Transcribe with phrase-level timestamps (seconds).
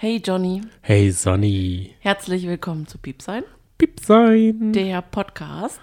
[0.00, 3.42] Hey Johnny, Hey Sonny, herzlich willkommen zu Piepsein,
[3.78, 4.72] Piep sein.
[4.72, 5.80] der Podcast.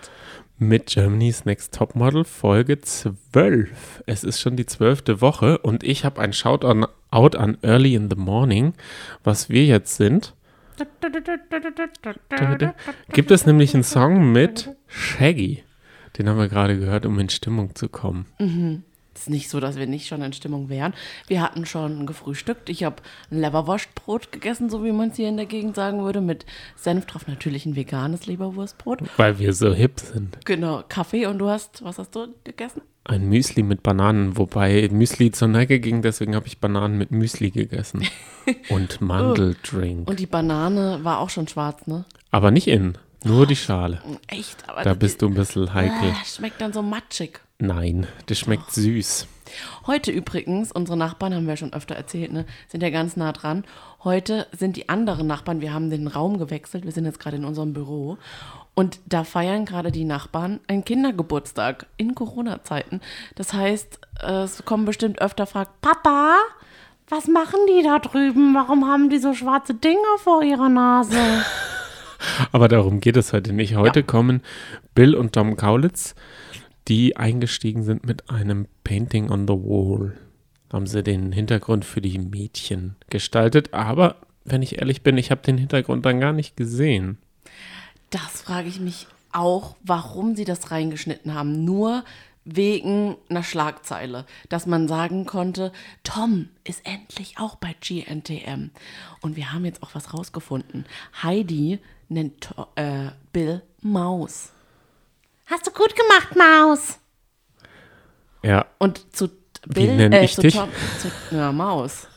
[0.57, 4.03] Mit Germany's Next Topmodel Folge 12.
[4.05, 8.09] Es ist schon die zwölfte Woche und ich habe ein Shoutout out an Early in
[8.09, 8.73] the Morning,
[9.25, 10.33] was wir jetzt sind.
[13.11, 15.63] Gibt es nämlich einen Song mit Shaggy.
[16.17, 18.27] Den haben wir gerade gehört, um in Stimmung zu kommen.
[19.15, 20.93] Es ist nicht so, dass wir nicht schon in Stimmung wären.
[21.27, 22.69] Wir hatten schon gefrühstückt.
[22.69, 22.97] Ich habe
[23.31, 26.45] ein Leberwurstbrot gegessen, so wie man es hier in der Gegend sagen würde, mit
[26.75, 27.27] Senf drauf.
[27.27, 28.99] Natürlich ein veganes Leberwurstbrot.
[29.17, 30.37] Weil wir so hip sind.
[30.45, 31.25] Genau, Kaffee.
[31.27, 32.81] Und du hast, was hast du gegessen?
[33.05, 37.51] Ein Müsli mit Bananen, wobei Müsli zur Neige ging, deswegen habe ich Bananen mit Müsli
[37.51, 38.03] gegessen.
[38.69, 40.09] Und Mandeldrink.
[40.09, 42.05] Und die Banane war auch schon schwarz, ne?
[42.31, 44.01] Aber nicht innen, nur die Schale.
[44.27, 46.11] Echt, aber Da bist du ein bisschen heikel.
[46.11, 47.39] Ah, schmeckt dann so matschig.
[47.59, 49.27] Nein, das schmeckt süß.
[49.87, 53.63] Heute übrigens, unsere Nachbarn haben wir schon öfter erzählt, ne, sind ja ganz nah dran.
[54.03, 57.45] Heute sind die anderen Nachbarn, wir haben den Raum gewechselt, wir sind jetzt gerade in
[57.45, 58.17] unserem Büro
[58.73, 62.99] und da feiern gerade die Nachbarn einen Kindergeburtstag in Corona-Zeiten.
[63.35, 66.35] Das heißt, es kommen bestimmt öfter Fragen, Papa,
[67.07, 68.53] was machen die da drüben?
[68.53, 71.17] Warum haben die so schwarze Dinger vor ihrer Nase?
[72.51, 73.75] Aber darum geht es heute nicht.
[73.75, 74.41] Heute kommen
[74.93, 76.15] Bill und Tom Kaulitz,
[76.87, 80.17] die eingestiegen sind mit einem Painting on the Wall.
[80.71, 83.73] Haben sie den Hintergrund für die Mädchen gestaltet.
[83.73, 87.17] Aber wenn ich ehrlich bin, ich habe den Hintergrund dann gar nicht gesehen.
[88.09, 91.65] Das frage ich mich auch, warum sie das reingeschnitten haben.
[91.65, 92.03] Nur
[92.45, 95.71] wegen einer Schlagzeile, dass man sagen konnte,
[96.03, 98.69] Tom ist endlich auch bei GNTM.
[99.21, 100.85] Und wir haben jetzt auch was rausgefunden.
[101.23, 104.51] Heidi nennt äh, Bill Maus.
[105.45, 106.99] Hast du gut gemacht, Maus.
[108.43, 109.29] Ja, Und zu
[109.67, 110.55] Bill, nenn äh, ich zu dich?
[110.55, 112.07] Tom, zu, ja, Maus.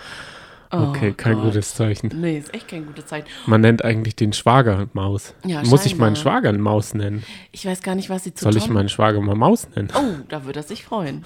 [0.70, 1.44] okay, kein Oh Gott.
[1.52, 2.10] gutes Zeichen.
[2.14, 3.26] Nee, ist echt kein gutes Zeichen.
[3.46, 5.34] Man nennt eigentlich den Schwager Maus.
[5.44, 6.42] Ja, Muss ich meinen scheinbar.
[6.42, 7.24] Schwager Maus nennen?
[7.52, 9.88] Ich weiß gar nicht, was sie zu Soll ich Tom meinen Schwager mal Maus nennen?
[9.94, 11.24] Oh, da würde er sich freuen.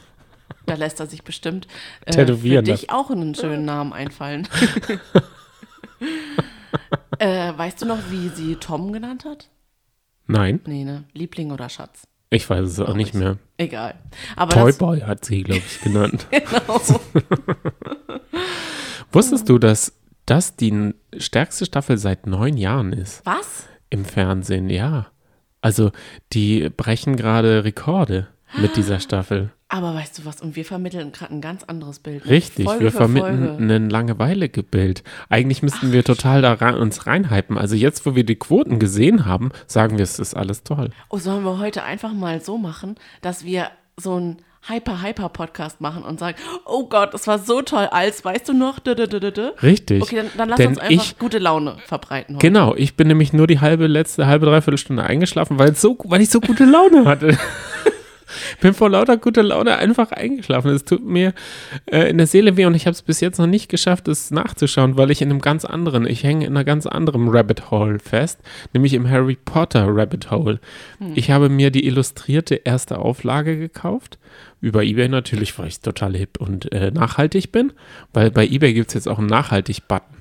[0.67, 1.67] Da lässt er sich bestimmt
[2.05, 4.47] äh, Tätowieren für dich auch einen schönen Namen einfallen.
[7.19, 9.49] äh, weißt du noch, wie sie Tom genannt hat?
[10.29, 11.05] Nein, Nee, ne?
[11.15, 12.03] Liebling oder Schatz?
[12.31, 13.39] ich weiß es auch nicht mehr.
[13.57, 13.95] Egal.
[14.37, 16.27] Aber Toy das, Boy hat sie, glaube ich, genannt.
[16.31, 16.81] genau.
[19.13, 19.95] Wusstest du, dass
[20.27, 23.67] das die stärkste Staffel seit neun Jahren ist Was?
[23.91, 24.69] im Fernsehen?
[24.69, 25.07] Ja.
[25.63, 25.91] Also,
[26.35, 29.51] die brechen gerade Rekorde mit dieser Staffel.
[29.69, 30.41] Aber weißt du was?
[30.41, 32.27] Und wir vermitteln gerade ein ganz anderes Bild.
[32.27, 35.03] Richtig, Folge wir vermitteln ein Langeweile-Bild.
[35.29, 37.59] Eigentlich müssten wir total da rein, uns reinhypen.
[37.59, 40.91] Also jetzt, wo wir die Quoten gesehen haben, sagen wir, es ist alles toll.
[41.11, 46.19] Oh, sollen wir heute einfach mal so machen, dass wir so einen Hyper-Hyper-Podcast machen und
[46.19, 48.79] sagen, oh Gott, das war so toll, als, weißt du noch?
[48.79, 49.51] Dö, dö, dö.
[49.63, 50.03] Richtig.
[50.03, 52.47] Okay, dann, dann lass Denn uns einfach ich- gute Laune verbreiten heute.
[52.47, 56.23] Genau, ich bin nämlich nur die halbe letzte halbe dreiviertel Stunde eingeschlafen, weil, so, weil
[56.23, 57.37] ich so gute Laune hatte.
[58.61, 60.71] bin vor lauter guter Laune einfach eingeschlafen.
[60.71, 61.33] Es tut mir
[61.87, 64.31] äh, in der Seele weh und ich habe es bis jetzt noch nicht geschafft, es
[64.31, 67.99] nachzuschauen, weil ich in einem ganz anderen, ich hänge in einer ganz anderen Rabbit Hole
[67.99, 68.41] fest,
[68.73, 70.61] nämlich im Harry Potter Rabbit Hole.
[71.15, 74.19] Ich habe mir die illustrierte erste Auflage gekauft.
[74.61, 77.73] Über Ebay natürlich, weil ich total hip und äh, nachhaltig bin,
[78.13, 80.18] weil bei Ebay gibt es jetzt auch einen Nachhaltig-Button.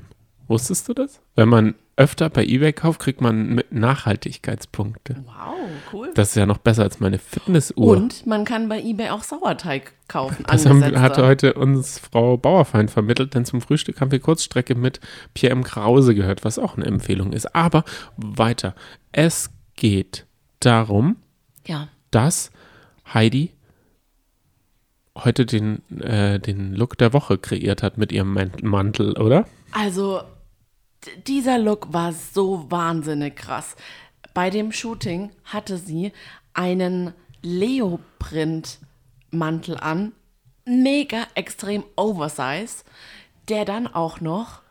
[0.47, 1.19] Wusstest du das?
[1.35, 5.23] Wenn man öfter bei eBay kauft, kriegt man Nachhaltigkeitspunkte.
[5.25, 5.55] Wow,
[5.91, 6.11] cool.
[6.13, 7.97] Das ist ja noch besser als meine Fitnessuhr.
[7.97, 10.45] Und man kann bei eBay auch Sauerteig kaufen.
[10.47, 14.99] das haben, hat heute uns Frau Bauerfeind vermittelt, denn zum Frühstück haben wir Kurzstrecke mit
[15.33, 15.63] Pierre M.
[15.63, 17.53] Krause gehört, was auch eine Empfehlung ist.
[17.55, 17.83] Aber
[18.15, 18.75] weiter.
[19.11, 20.25] Es geht
[20.59, 21.17] darum,
[21.65, 21.89] Ja.
[22.11, 22.51] dass
[23.13, 23.53] Heidi
[25.15, 29.47] heute den, äh, den Look der Woche kreiert hat mit ihrem Man- Mantel, oder?
[29.71, 30.21] Also,
[31.25, 33.75] dieser Look war so wahnsinnig krass.
[34.33, 36.11] Bei dem Shooting hatte sie
[36.53, 40.13] einen Leoprint-Mantel an,
[40.65, 42.85] mega extrem oversized,
[43.47, 44.61] der dann auch noch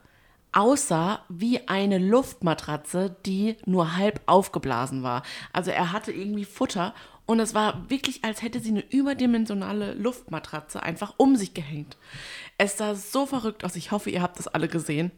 [0.53, 5.23] aussah wie eine Luftmatratze, die nur halb aufgeblasen war.
[5.53, 6.95] Also er hatte irgendwie Futter
[7.27, 11.97] und es war wirklich, als hätte sie eine überdimensionale Luftmatratze einfach um sich gehängt.
[12.57, 13.77] Es sah so verrückt aus.
[13.77, 15.11] Ich hoffe, ihr habt das alle gesehen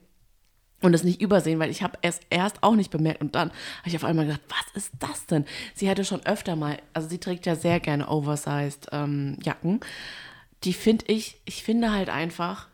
[0.80, 3.88] und es nicht übersehen, weil ich habe es erst auch nicht bemerkt und dann habe
[3.88, 5.44] ich auf einmal gedacht, was ist das denn?
[5.74, 9.80] Sie hatte schon öfter mal, also sie trägt ja sehr gerne oversized ähm, Jacken.
[10.64, 12.68] Die finde ich, ich finde halt einfach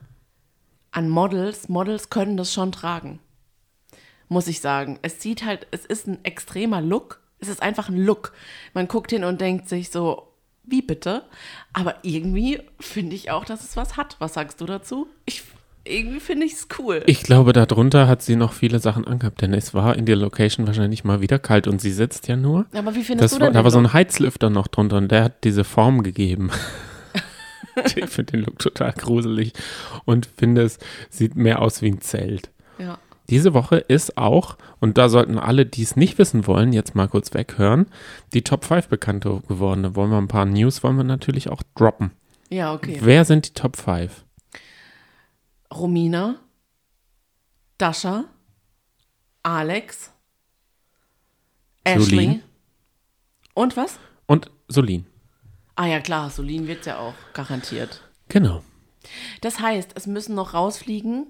[0.90, 3.20] an Models, Models können das schon tragen.
[4.28, 4.98] Muss ich sagen.
[5.02, 7.20] Es sieht halt, es ist ein extremer Look.
[7.40, 8.32] Es ist einfach ein Look.
[8.72, 11.24] Man guckt hin und denkt sich so, wie bitte?
[11.72, 14.16] Aber irgendwie finde ich auch, dass es was hat.
[14.18, 15.08] Was sagst du dazu?
[15.26, 15.42] Ich
[15.84, 17.02] irgendwie finde ich es cool.
[17.06, 20.66] Ich glaube, darunter hat sie noch viele Sachen angehabt, denn es war in der Location
[20.66, 22.66] wahrscheinlich mal wieder kalt und sie sitzt ja nur.
[22.72, 25.10] Aber wie findest Das du war, denn da war so ein Heizlüfter noch drunter und
[25.10, 26.50] der hat diese Form gegeben.
[27.84, 29.52] ich finde den Look total gruselig
[30.04, 30.78] und finde es
[31.10, 32.50] sieht mehr aus wie ein Zelt.
[32.78, 32.98] Ja.
[33.30, 37.08] Diese Woche ist auch, und da sollten alle, die es nicht wissen wollen, jetzt mal
[37.08, 37.86] kurz weghören,
[38.34, 39.82] die Top 5 bekannt geworden.
[39.82, 42.10] Da wollen wir ein paar News, wollen wir natürlich auch droppen.
[42.50, 42.98] ja, okay.
[43.00, 44.24] Wer sind die Top 5?
[45.74, 46.36] Romina,
[47.78, 48.24] Dasha,
[49.42, 50.10] Alex,
[51.84, 52.42] Ashley Solin.
[53.54, 53.98] und was?
[54.26, 55.06] Und Solin.
[55.76, 58.00] Ah ja, klar, Solin wird ja auch garantiert.
[58.28, 58.62] Genau.
[59.40, 61.26] Das heißt, es müssen noch rausfliegen.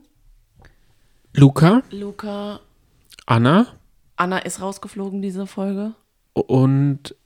[1.33, 2.61] Luca, Luca,
[3.27, 3.67] Anna
[4.17, 5.95] Anna ist rausgeflogen, diese Folge.
[6.35, 7.17] und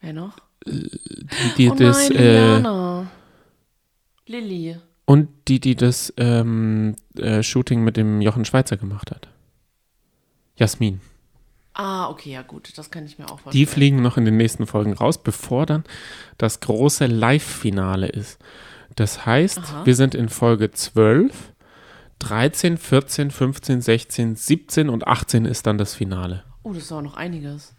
[0.00, 0.36] Wer noch?
[0.66, 0.90] die,
[1.56, 3.10] die oh das nein, äh, Liliana.
[4.30, 4.76] Lilly.
[5.06, 9.28] und die, die das ähm, äh, Shooting mit dem Jochen Schweizer gemacht hat.
[10.56, 11.00] Jasmin.
[11.74, 13.52] Ah, okay, ja gut, das kann ich mir auch vorstellen.
[13.52, 15.84] Die fliegen noch in den nächsten Folgen raus, bevor dann
[16.38, 18.38] das große Live-Finale ist.
[18.96, 19.86] Das heißt, Aha.
[19.86, 21.52] wir sind in Folge 12,
[22.18, 26.44] 13, 14, 15, 16, 17 und 18 ist dann das Finale.
[26.62, 27.74] Oh, das ist auch noch einiges.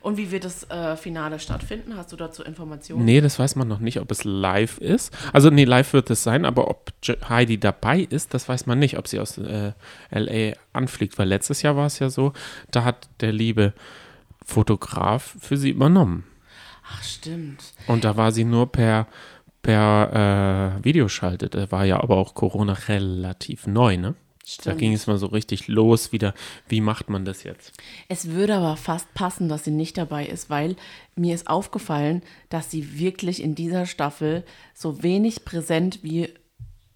[0.00, 1.96] Und wie wird das äh, Finale stattfinden?
[1.96, 3.04] Hast du dazu Informationen?
[3.04, 5.12] Nee, das weiß man noch nicht, ob es live ist.
[5.32, 6.90] Also, nee, live wird es sein, aber ob
[7.28, 9.72] Heidi dabei ist, das weiß man nicht, ob sie aus äh,
[10.10, 10.56] L.A.
[10.72, 11.18] anfliegt.
[11.18, 12.32] Weil letztes Jahr war es ja so,
[12.70, 13.72] da hat der liebe
[14.44, 16.24] Fotograf für sie übernommen.
[16.84, 17.62] Ach, stimmt.
[17.86, 19.06] Und da war sie nur per,
[19.62, 21.48] per äh, Videoschalte.
[21.48, 24.14] Da war ja aber auch Corona relativ neu, ne?
[24.42, 24.78] Da Stimmt.
[24.78, 26.34] ging es mal so richtig los wieder.
[26.68, 27.72] Wie macht man das jetzt?
[28.08, 30.76] Es würde aber fast passen, dass sie nicht dabei ist, weil
[31.14, 34.44] mir ist aufgefallen, dass sie wirklich in dieser Staffel
[34.74, 36.28] so wenig präsent wie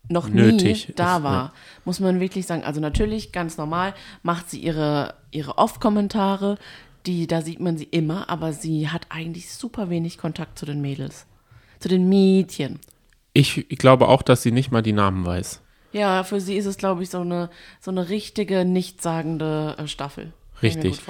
[0.09, 1.33] noch Nötig nie da ist, war.
[1.33, 1.53] ja.
[1.85, 2.65] Muss man wirklich sagen.
[2.65, 6.59] Also natürlich, ganz normal, macht sie ihre, ihre Off-Kommentare,
[7.07, 10.81] die, da sieht man sie immer, aber sie hat eigentlich super wenig Kontakt zu den
[10.81, 11.27] Mädels.
[11.79, 12.81] Zu den Mädchen.
[13.33, 15.61] Ich glaube auch, dass sie nicht mal die Namen weiß.
[15.97, 17.49] Ja, für sie ist es, glaube ich, so eine,
[17.81, 20.33] so eine richtige, nichtssagende äh, Staffel.
[20.63, 21.01] Richtig.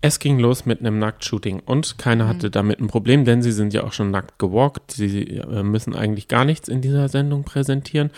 [0.00, 2.28] Es ging los mit einem Nacktshooting und keiner Mhm.
[2.28, 4.92] hatte damit ein Problem, denn sie sind ja auch schon nackt gewalkt.
[4.92, 8.10] Sie äh, müssen eigentlich gar nichts in dieser Sendung präsentieren.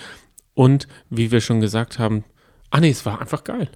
[0.55, 2.25] Und wie wir schon gesagt haben,
[2.71, 3.69] ah nee, es war einfach geil.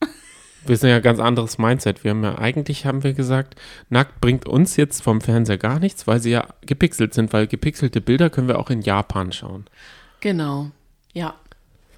[0.66, 2.04] Wir sind ja ein ganz anderes Mindset.
[2.04, 3.54] Wir haben ja eigentlich, haben wir gesagt,
[3.88, 8.00] nackt bringt uns jetzt vom Fernseher gar nichts, weil sie ja gepixelt sind, weil gepixelte
[8.02, 9.64] Bilder können wir auch in Japan schauen.
[10.20, 10.70] Genau,
[11.14, 11.34] ja.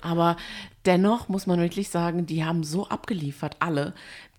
[0.03, 0.37] Aber
[0.85, 3.95] dennoch muss man wirklich sagen, die haben so abgeliefert, alle,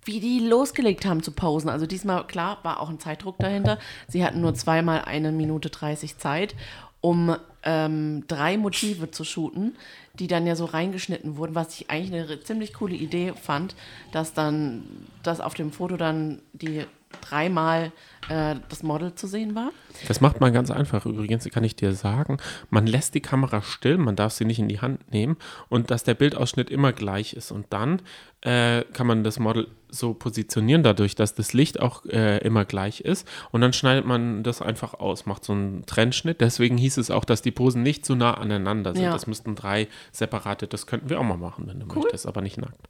[0.06, 1.70] wie die losgelegt haben zu posen.
[1.70, 3.80] Also diesmal, klar, war auch ein Zeitdruck dahinter.
[4.08, 6.56] Sie hatten nur zweimal eine Minute 30 Zeit,
[7.02, 9.76] um ähm, drei Motive zu shooten,
[10.14, 13.76] die dann ja so reingeschnitten wurden, was ich eigentlich eine ziemlich coole Idee fand,
[14.12, 14.84] dass dann,
[15.24, 16.86] dass auf dem Foto dann die
[17.22, 17.92] dreimal
[18.30, 19.72] äh, das Model zu sehen war.
[20.08, 21.06] Das macht man ganz einfach.
[21.06, 22.38] Übrigens kann ich dir sagen,
[22.70, 25.38] man lässt die Kamera still, man darf sie nicht in die Hand nehmen
[25.70, 27.52] und dass der Bildausschnitt immer gleich ist.
[27.52, 28.02] Und dann
[28.42, 33.02] äh, kann man das Model so positionieren, dadurch, dass das Licht auch äh, immer gleich
[33.02, 33.28] ist.
[33.52, 36.42] Und dann schneidet man das einfach aus, macht so einen Trennschnitt.
[36.42, 39.04] Deswegen hieß es auch, dass die Posen nicht so nah aneinander sind.
[39.04, 39.12] Ja.
[39.12, 42.58] Das müssten drei separate, das könnten wir auch mal machen, wenn du möchtest, aber nicht
[42.58, 42.90] nackt.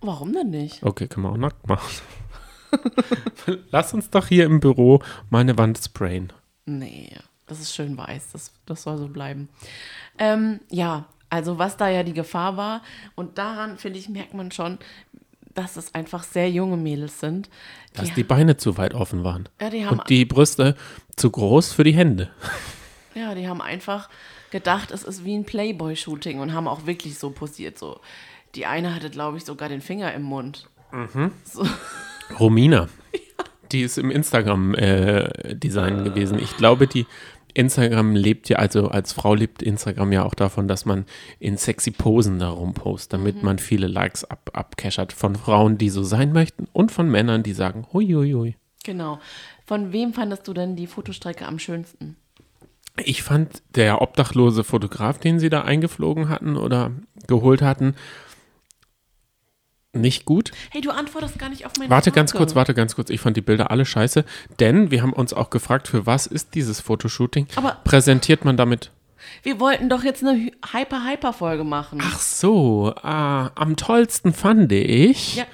[0.00, 0.82] Warum denn nicht?
[0.82, 2.02] Okay, können wir auch nackt machen.
[3.70, 6.32] Lass uns doch hier im Büro meine Wand sprayen.
[6.66, 7.10] Nee,
[7.46, 8.32] das ist schön weiß.
[8.32, 9.48] Das, das soll so bleiben.
[10.18, 12.82] Ähm, ja, also was da ja die Gefahr war,
[13.16, 14.78] und daran, finde ich, merkt man schon,
[15.54, 17.48] dass es einfach sehr junge Mädels sind.
[17.92, 19.48] Dass die Beine zu weit offen waren.
[19.60, 20.74] Ja, die haben- Und die Brüste
[21.16, 22.30] zu groß für die Hände.
[23.14, 24.08] Ja, die haben einfach
[24.50, 27.78] gedacht, es ist wie ein Playboy-Shooting und haben auch wirklich so posiert.
[27.78, 28.00] So.
[28.56, 30.68] Die eine hatte, glaube ich, sogar den Finger im Mund.
[32.38, 32.88] Romina.
[33.72, 36.38] Die ist im Instagram-Design gewesen.
[36.38, 37.06] Ich glaube, die
[37.54, 41.06] Instagram lebt ja, also als Frau lebt Instagram ja auch davon, dass man
[41.38, 46.02] in sexy Posen darum postet, damit man viele Likes ab, abcashert von Frauen, die so
[46.02, 48.56] sein möchten und von Männern, die sagen, hui, hui, hui.
[48.84, 49.18] Genau.
[49.64, 52.16] Von wem fandest du denn die Fotostrecke am schönsten?
[53.02, 56.92] Ich fand der obdachlose Fotograf, den sie da eingeflogen hatten oder
[57.26, 57.94] geholt hatten,
[59.94, 60.52] nicht gut.
[60.70, 62.16] Hey, du antwortest gar nicht auf meine Warte Frage.
[62.16, 63.10] ganz kurz, warte ganz kurz.
[63.10, 64.24] Ich fand die Bilder alle scheiße,
[64.60, 67.46] denn wir haben uns auch gefragt, für was ist dieses Fotoshooting?
[67.56, 68.90] Aber- Präsentiert man damit?
[69.42, 72.00] Wir wollten doch jetzt eine Hyper-Hyper-Folge machen.
[72.02, 75.36] Ach so, ah, am tollsten fand ich.
[75.36, 75.44] Ja.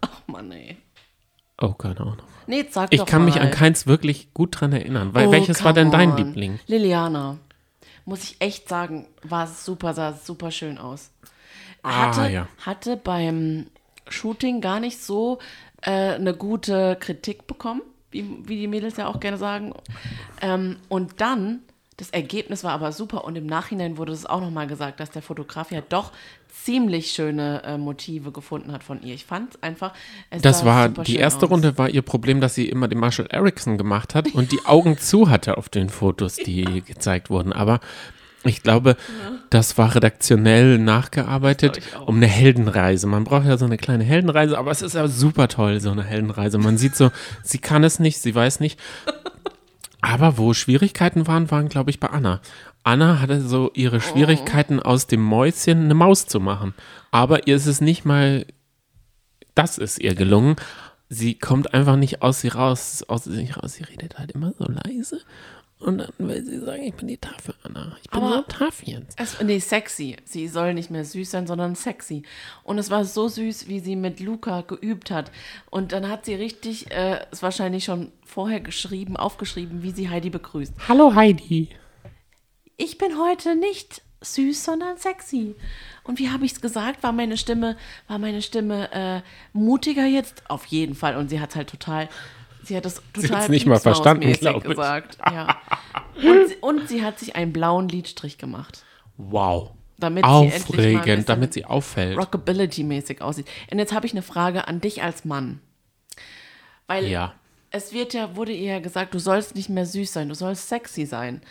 [0.00, 0.78] Ach Mann, ey.
[1.60, 2.16] Oh, keine Ahnung.
[2.46, 3.42] Nee, sag Ich doch kann mich mal.
[3.42, 5.14] an keins wirklich gut dran erinnern.
[5.14, 6.16] Weil Oh, welches war denn dein on.
[6.16, 6.58] Liebling?
[6.66, 7.38] Liliana.
[8.06, 11.10] muss ich echt sagen, war super, sah super schön aus.
[11.84, 12.48] Ah, Hatte, ja.
[12.64, 13.66] hatte beim
[14.08, 15.38] Shooting gar nicht so
[15.82, 19.74] äh, eine gute Kritik bekommen, wie, wie die Mädels ja auch gerne sagen.
[20.40, 21.60] Ähm, und dann,
[21.96, 25.22] das Ergebnis war aber super und im Nachhinein wurde es auch nochmal gesagt, dass der
[25.22, 26.10] Fotograf ja doch
[26.62, 29.14] ziemlich schöne äh, Motive gefunden hat von ihr.
[29.14, 29.92] Ich fand einfach,
[30.30, 31.52] es Das war, die erste aus.
[31.52, 34.96] Runde war ihr Problem, dass sie immer den Marshall Erickson gemacht hat und die Augen
[34.96, 37.52] zu hatte auf den Fotos, die gezeigt wurden.
[37.52, 37.80] Aber
[38.44, 38.96] ich glaube,
[39.50, 43.06] das war redaktionell nachgearbeitet um eine Heldenreise.
[43.06, 46.04] Man braucht ja so eine kleine Heldenreise, aber es ist ja super toll, so eine
[46.04, 46.58] Heldenreise.
[46.58, 47.10] Man sieht so,
[47.42, 48.78] sie kann es nicht, sie weiß nicht.
[50.00, 52.40] Aber wo Schwierigkeiten waren, waren, glaube ich, bei Anna.
[52.82, 56.74] Anna hatte so ihre Schwierigkeiten, aus dem Mäuschen eine Maus zu machen.
[57.10, 58.44] Aber ihr ist es nicht mal,
[59.54, 60.56] das ist ihr gelungen.
[61.08, 63.74] Sie kommt einfach nicht aus sie raus, aus sich raus.
[63.74, 65.20] Sie redet halt immer so leise.
[65.84, 67.96] Und dann will sie sagen, ich bin die Tafel, Anna.
[68.02, 69.20] Ich bin Aber- so tough jetzt.
[69.20, 70.16] Es, nee, sexy.
[70.24, 72.22] Sie soll nicht mehr süß sein, sondern sexy.
[72.62, 75.30] Und es war so süß, wie sie mit Luca geübt hat.
[75.70, 80.30] Und dann hat sie richtig, äh, es wahrscheinlich schon vorher geschrieben, aufgeschrieben, wie sie Heidi
[80.30, 80.72] begrüßt.
[80.88, 81.68] Hallo Heidi.
[82.76, 85.54] Ich bin heute nicht süß, sondern sexy.
[86.02, 87.02] Und wie habe ich es gesagt?
[87.02, 87.76] War meine Stimme,
[88.08, 89.20] war meine Stimme äh,
[89.52, 90.42] mutiger jetzt?
[90.48, 91.16] Auf jeden Fall.
[91.16, 92.08] Und sie hat halt total,
[92.64, 94.68] sie hat es total hat's nicht mal verstanden, Piepsmaus-mäßig glaub ich.
[94.70, 95.18] gesagt.
[95.30, 95.56] Ja.
[96.16, 98.84] Und, sie, und sie hat sich einen blauen Lidstrich gemacht.
[99.16, 99.72] Wow.
[99.98, 102.16] Damit sie Aufregend, bisschen damit sie auffällt.
[102.18, 103.48] Rockability-mäßig aussieht.
[103.70, 105.60] Und jetzt habe ich eine Frage an dich als Mann.
[106.86, 107.34] Weil Ja.
[107.70, 110.68] es wird ja, wurde ihr ja gesagt, du sollst nicht mehr süß sein, du sollst
[110.68, 111.42] sexy sein.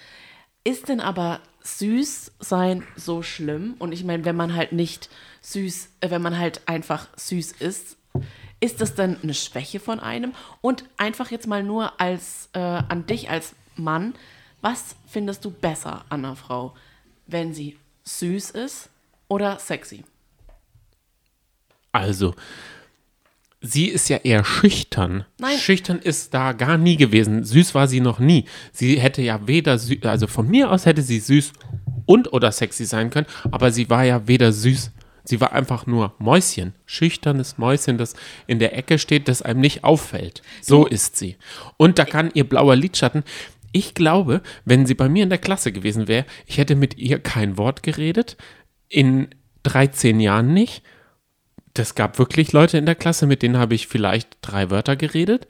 [0.64, 3.76] Ist denn aber süß sein so schlimm?
[3.80, 5.10] Und ich meine, wenn man halt nicht
[5.42, 7.98] süß, äh, wenn man halt einfach süß ist,
[8.64, 10.34] ist das dann eine Schwäche von einem?
[10.62, 14.14] Und einfach jetzt mal nur als äh, an dich als Mann,
[14.62, 16.74] was findest du besser an einer Frau,
[17.28, 18.90] wenn sie süß ist
[19.28, 20.06] oder sexy?
[21.92, 22.36] Also,
[23.60, 25.26] sie ist ja eher schüchtern.
[25.40, 25.58] Nein.
[25.58, 27.44] Schüchtern ist da gar nie gewesen.
[27.44, 28.46] Süß war sie noch nie.
[28.72, 31.52] Sie hätte ja weder, sü also von mir aus hätte sie süß
[32.06, 34.92] und oder sexy sein können, aber sie war ja weder süß.
[35.24, 38.16] Sie war einfach nur Mäuschen, schüchternes Mäuschen, das
[38.46, 40.42] in der Ecke steht, das einem nicht auffällt.
[40.62, 41.38] So ist sie.
[41.78, 43.24] Und da kann ihr blauer Lidschatten.
[43.72, 47.20] Ich glaube, wenn sie bei mir in der Klasse gewesen wäre, ich hätte mit ihr
[47.20, 48.38] kein Wort geredet.
[48.90, 49.30] In
[49.64, 50.84] 13 Jahren nicht.
[51.74, 55.48] Das gab wirklich Leute in der Klasse, mit denen habe ich vielleicht drei Wörter geredet.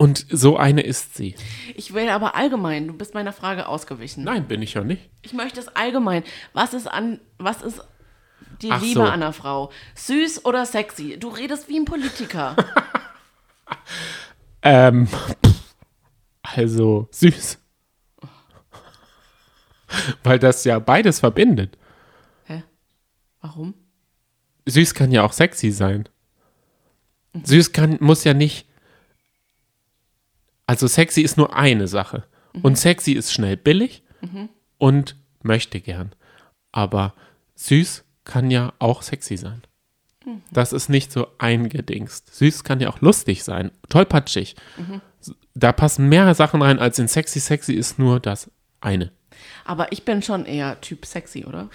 [0.00, 1.34] Und so eine ist sie.
[1.74, 4.24] Ich will aber allgemein, du bist meiner Frage ausgewichen.
[4.24, 5.10] Nein, bin ich ja nicht.
[5.20, 6.24] Ich möchte es allgemein.
[6.54, 7.84] Was ist an, was ist
[8.62, 9.06] die Ach Liebe so.
[9.06, 9.70] einer Frau?
[9.94, 11.18] Süß oder sexy?
[11.18, 12.56] Du redest wie ein Politiker.
[14.62, 15.08] Ähm,
[16.42, 17.58] also süß.
[20.22, 21.78] Weil das ja beides verbindet.
[22.44, 22.62] Hä?
[23.40, 23.74] Warum?
[24.66, 26.08] Süß kann ja auch sexy sein.
[27.42, 28.66] Süß kann, muss ja nicht.
[30.66, 32.24] Also sexy ist nur eine Sache.
[32.62, 34.02] Und sexy ist schnell billig
[34.78, 36.14] und möchte gern.
[36.72, 37.14] Aber
[37.54, 39.62] süß kann ja auch sexy sein.
[40.50, 42.34] Das ist nicht so eingedingst.
[42.34, 44.56] Süß kann ja auch lustig sein, tollpatschig.
[45.54, 47.40] Da passen mehrere Sachen rein, als in sexy.
[47.40, 48.50] Sexy ist nur das
[48.80, 49.12] eine.
[49.64, 51.68] Aber ich bin schon eher Typ sexy, oder?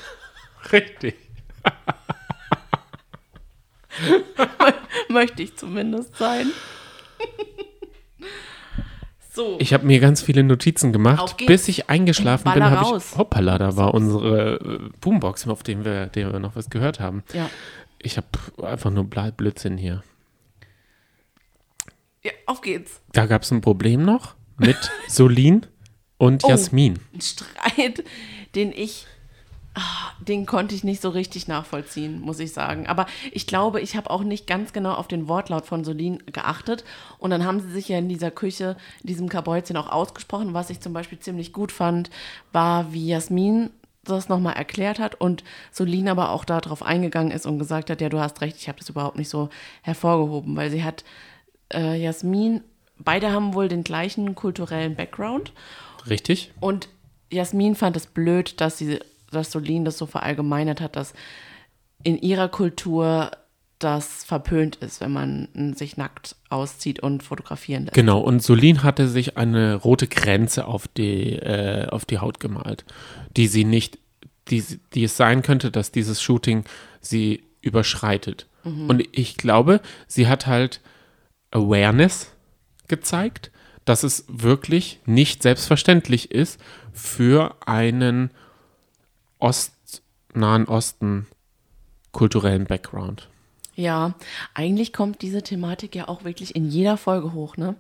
[0.72, 1.16] Richtig.
[5.10, 6.52] Möchte ich zumindest sein.
[9.36, 9.58] so.
[9.60, 12.64] Ich habe mir ganz viele Notizen gemacht, bis ich eingeschlafen bin.
[12.64, 16.70] Habe ich, hoppala, da war unsere äh, Boombox, auf dem wir, der wir noch was
[16.70, 17.24] gehört haben.
[17.34, 17.50] ja.
[18.00, 18.28] Ich habe
[18.62, 20.04] einfach nur Blödsinn hier.
[22.24, 23.02] ja, auf geht's.
[23.14, 24.78] Da gab es ein Problem noch mit
[25.08, 25.66] Solin
[26.18, 26.50] und Oh.
[26.50, 27.00] Jasmin.
[27.14, 28.04] Ein Streit,
[28.54, 29.08] den ich,
[30.20, 32.88] den konnte ich nicht so richtig nachvollziehen, muss ich sagen.
[32.88, 36.84] Aber ich glaube, ich habe auch nicht ganz genau auf den Wortlaut von Solin geachtet.
[37.18, 40.54] Und dann haben sie sich ja in dieser Küche, in diesem Kabäuzchen auch ausgesprochen.
[40.54, 42.10] Was ich zum Beispiel ziemlich gut fand,
[42.52, 43.70] war, wie Jasmin
[44.04, 48.10] das nochmal erklärt hat und Solin aber auch darauf eingegangen ist und gesagt hat, ja,
[48.10, 49.50] du hast recht, ich habe das überhaupt nicht so
[49.82, 51.04] hervorgehoben, weil sie hat
[51.74, 52.62] äh, Jasmin,
[53.00, 55.54] beide haben wohl den gleichen kulturellen Background
[56.08, 56.54] Richtig?
[56.60, 56.88] und
[57.32, 59.00] Jasmin fand es blöd, dass sie,
[59.32, 61.14] dass Solin das so verallgemeinert hat, dass
[62.04, 63.32] in ihrer Kultur
[63.80, 67.94] das verpönt ist, wenn man sich nackt auszieht und fotografieren lässt.
[67.96, 72.86] Genau, und Solin hatte sich eine rote Grenze auf die, äh, auf die Haut gemalt,
[73.36, 74.00] die sie nicht,
[74.48, 74.64] die,
[74.94, 76.64] die es sein könnte, dass dieses Shooting
[77.02, 78.48] sie überschreitet.
[78.88, 80.82] Und ich glaube, sie hat halt
[81.52, 82.34] Awareness
[82.88, 83.52] gezeigt,
[83.86, 86.60] dass es wirklich nicht selbstverständlich ist,
[86.92, 88.32] für einen
[89.46, 90.02] Ost,
[90.34, 91.28] Nahen Osten
[92.12, 93.30] kulturellen Background.
[93.76, 94.16] Ja,
[94.56, 97.76] eigentlich kommt diese Thematik ja auch wirklich in jeder Folge hoch, ne?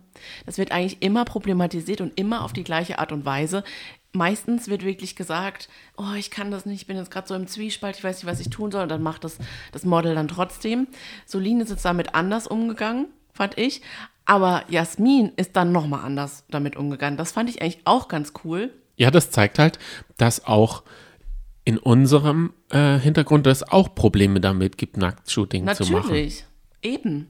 [0.45, 3.63] Das wird eigentlich immer problematisiert und immer auf die gleiche Art und Weise.
[4.11, 5.67] Meistens wird wirklich gesagt,
[5.97, 8.31] oh, ich kann das nicht, ich bin jetzt gerade so im Zwiespalt, ich weiß nicht,
[8.31, 9.39] was ich tun soll, und dann macht das,
[9.71, 10.85] das Model dann trotzdem.
[11.25, 13.81] Solin ist jetzt damit anders umgegangen, fand ich.
[14.25, 17.17] Aber Jasmin ist dann nochmal anders damit umgegangen.
[17.17, 18.71] Das fand ich eigentlich auch ganz cool.
[18.97, 19.79] Ja, das zeigt halt,
[20.17, 20.83] dass auch
[21.65, 26.03] in unserem äh, Hintergrund es auch Probleme damit gibt, Nacktshooting zu machen.
[26.03, 26.45] Natürlich,
[26.83, 27.27] eben.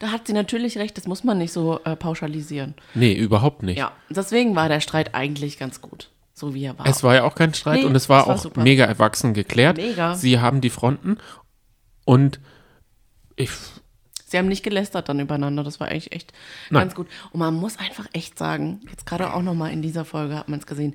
[0.00, 2.74] Da hat sie natürlich recht, das muss man nicht so äh, pauschalisieren.
[2.94, 3.78] Nee, überhaupt nicht.
[3.78, 6.86] Ja, deswegen war der Streit eigentlich ganz gut, so wie er war.
[6.86, 8.62] Es war ja auch kein Streit Nee, und es war war auch super.
[8.62, 9.76] mega erwachsen geklärt.
[9.76, 10.14] Mega.
[10.14, 11.18] Sie haben die Fronten
[12.04, 12.40] und
[13.36, 13.50] ich,
[14.26, 16.32] Sie haben nicht gelästert dann übereinander, das war eigentlich echt
[16.70, 16.82] Nein.
[16.84, 17.06] ganz gut.
[17.32, 20.58] Und man muss einfach echt sagen, jetzt gerade auch nochmal in dieser Folge hat man
[20.60, 20.94] es gesehen,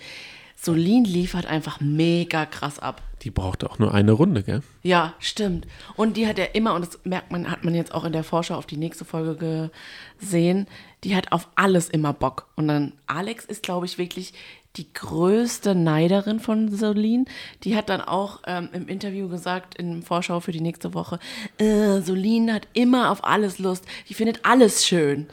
[0.55, 3.01] Solin liefert einfach mega krass ab.
[3.21, 4.61] die brauchte auch nur eine Runde, gell?
[4.83, 5.67] Ja, stimmt.
[5.95, 8.23] Und die hat ja immer, und das merkt man, hat man jetzt auch in der
[8.23, 9.71] Vorschau auf die nächste Folge
[10.19, 10.67] gesehen,
[11.03, 12.47] die hat auf alles immer Bock.
[12.55, 14.33] Und dann Alex ist, glaube ich, wirklich
[14.77, 17.25] die größte Neiderin von Solin.
[17.63, 21.19] Die hat dann auch ähm, im Interview gesagt, in Vorschau für die nächste Woche,
[21.57, 23.85] äh, Solin hat immer auf alles Lust.
[24.09, 25.27] Die findet alles schön.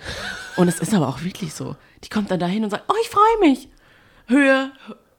[0.56, 1.76] Und es ist aber auch wirklich so.
[2.04, 3.68] Die kommt dann dahin und sagt, oh, ich freue mich.
[4.28, 4.70] Höhe,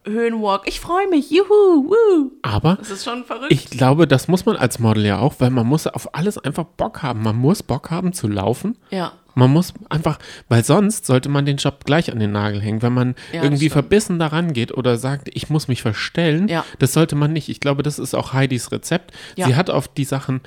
[0.05, 2.31] Höhenwalk, ich freue mich, juhu, wuh.
[2.41, 3.51] Aber Das ist schon verrückt.
[3.51, 6.65] ich glaube, das muss man als Model ja auch, weil man muss auf alles einfach
[6.65, 7.21] Bock haben.
[7.23, 8.77] Man muss Bock haben zu laufen.
[8.91, 9.13] ja.
[9.35, 12.83] Man muss einfach, weil sonst sollte man den Job gleich an den Nagel hängen.
[12.83, 13.71] Wenn man Ja, irgendwie stimmt.
[13.73, 16.63] verbissen daran geht oder sagt, ich muss mich verstellen, Ja.
[16.77, 17.49] das sollte man nicht.
[17.49, 19.11] Ich glaube, das ist auch Heidis Rezept.
[19.35, 19.47] Ja.
[19.47, 20.41] Sie hat auf die Sachen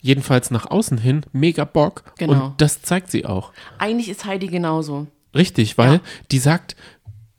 [0.00, 2.46] jedenfalls nach außen hin mega Bock Genau.
[2.46, 3.52] und das zeigt sie auch.
[3.78, 5.06] Eigentlich ist Heidi genauso.
[5.36, 6.00] Richtig, weil
[6.32, 6.74] die sagt,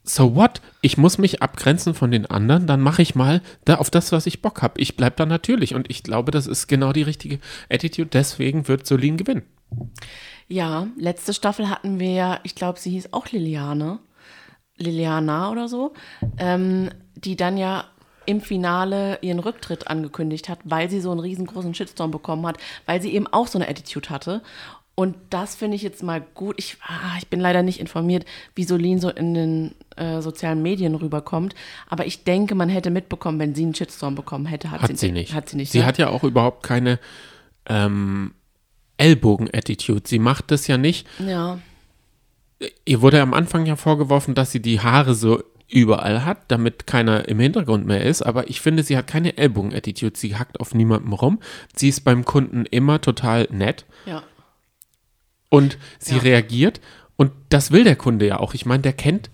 [0.04, 0.60] so what?
[0.82, 4.26] Ich muss mich abgrenzen von den anderen, dann mache ich mal da auf das, was
[4.26, 4.80] ich Bock habe.
[4.80, 8.10] Ich bleibe da natürlich und ich glaube, das ist genau die richtige Attitude.
[8.12, 9.42] Deswegen wird Solin gewinnen.
[10.46, 13.98] Ja, letzte Staffel hatten wir ja, ich glaube, sie hieß auch Liliane.
[14.76, 15.94] Liliana oder so.
[16.36, 17.86] Ähm, die dann ja
[18.26, 23.00] im Finale ihren Rücktritt angekündigt hat, weil sie so einen riesengroßen Shitstorm bekommen hat, weil
[23.00, 24.42] sie eben auch so eine Attitude hatte.
[24.94, 26.54] Und das finde ich jetzt mal gut.
[26.58, 30.94] Ich, ah, ich bin leider nicht informiert, wie Solin so in den äh, sozialen Medien
[30.94, 31.54] rüberkommt.
[31.88, 34.70] Aber ich denke, man hätte mitbekommen, wenn sie einen Shitstorm bekommen hätte.
[34.70, 35.34] Hat, Hat sie nicht.
[35.34, 35.72] Hat sie nicht.
[35.72, 35.86] Sie ne?
[35.86, 36.98] hat ja auch überhaupt keine
[37.66, 38.34] ähm,
[38.96, 40.02] Ellbogen-Attitude.
[40.06, 41.06] Sie macht das ja nicht.
[41.18, 41.58] ja.
[42.86, 47.28] Ihr wurde am Anfang ja vorgeworfen, dass sie die Haare so überall hat, damit keiner
[47.28, 48.22] im Hintergrund mehr ist.
[48.22, 50.16] Aber ich finde, sie hat keine Ellbogen-Attitude.
[50.16, 51.40] Sie hackt auf niemandem rum.
[51.74, 54.22] Sie ist beim Kunden immer total nett Ja.
[55.50, 56.20] und sie Ja.
[56.22, 56.80] reagiert.
[57.16, 58.54] Und das will der Kunde ja auch.
[58.54, 59.30] Ich meine, der kennt,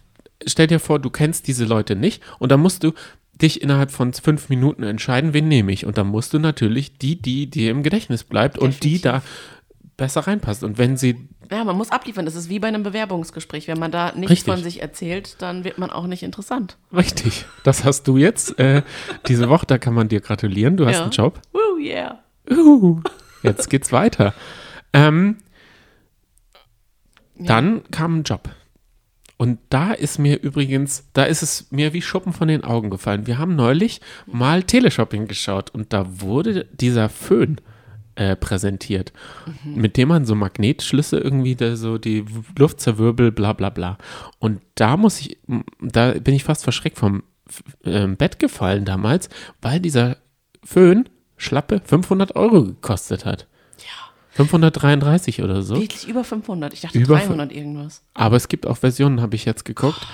[0.47, 2.93] stell dir vor, du kennst diese Leute nicht und dann musst du
[3.41, 5.87] dich innerhalb von fünf Minuten entscheiden, wen nehme ich.
[5.87, 9.23] Und dann musst du natürlich die, die dir im Gedächtnis bleibt und die da
[9.97, 10.63] besser reinpasst.
[10.65, 12.25] Und wenn sie Ja, man muss abliefern.
[12.27, 13.67] Das ist wie bei einem Bewerbungsgespräch.
[13.69, 16.77] Wenn man da nichts von sich erzählt, dann wird man auch nicht interessant.
[16.95, 18.83] Richtig, das hast du jetzt äh,
[19.27, 21.03] diese Woche, da kann man dir gratulieren, du hast Ja.
[21.03, 21.41] einen Job.
[21.53, 22.19] Woo, yeah.
[22.51, 23.01] Uh,
[23.43, 24.35] jetzt geht's weiter.
[24.93, 25.37] Ähm,
[27.37, 28.49] Dann kam ein Job.
[29.41, 33.27] Und da ist mir übrigens, da ist es mir wie Schuppen von den Augen gefallen.
[33.27, 37.59] Wir haben neulich mal Teleshopping geschaut und da wurde dieser Föhn
[38.17, 39.15] äh, präsentiert,
[39.65, 42.27] mit dem man so Magnetschlüsse irgendwie da so die
[42.59, 43.97] Luft zerwirbelt, bla bla bla.
[44.41, 45.39] Und da muss ich,
[45.81, 47.23] da bin ich fast verschreckt vom
[47.85, 49.31] äh, Bett gefallen damals,
[49.63, 50.19] weil dieser
[50.63, 53.49] Föhn schlappe 500 Euro gekostet hat.
[54.45, 54.51] Ja.
[54.51, 55.77] 533 oder so.
[55.77, 56.73] Wirklich über 500.
[56.73, 58.03] Ich dachte Über 300 irgendwas.
[58.15, 60.07] Aber es gibt auch Versionen, habe ich jetzt geguckt.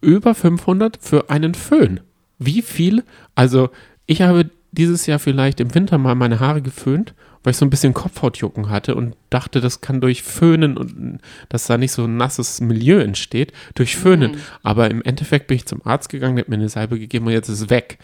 [0.00, 2.00] Über 500 für einen Föhn.
[2.38, 3.04] Wie viel?
[3.34, 3.70] Also,
[4.06, 7.70] ich habe dieses Jahr vielleicht im Winter mal meine Haare geföhnt, weil ich so ein
[7.70, 12.16] bisschen Kopfhautjucken hatte und dachte, das kann durch Föhnen und dass da nicht so ein
[12.16, 14.36] nasses Milieu entsteht, durch Föhnen.
[14.62, 17.32] Aber im Endeffekt bin ich zum Arzt gegangen, der hat mir eine Salbe gegeben und
[17.32, 17.98] jetzt ist es weg.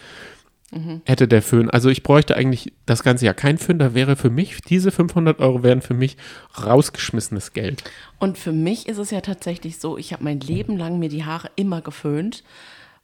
[1.04, 1.70] Hätte der Föhn.
[1.70, 3.78] Also ich bräuchte eigentlich das ganze Jahr kein Föhn.
[3.78, 6.16] Da wäre für mich, diese 500 Euro wären für mich
[6.60, 7.84] rausgeschmissenes Geld.
[8.18, 11.24] Und für mich ist es ja tatsächlich so, ich habe mein Leben lang mir die
[11.24, 12.42] Haare immer geföhnt,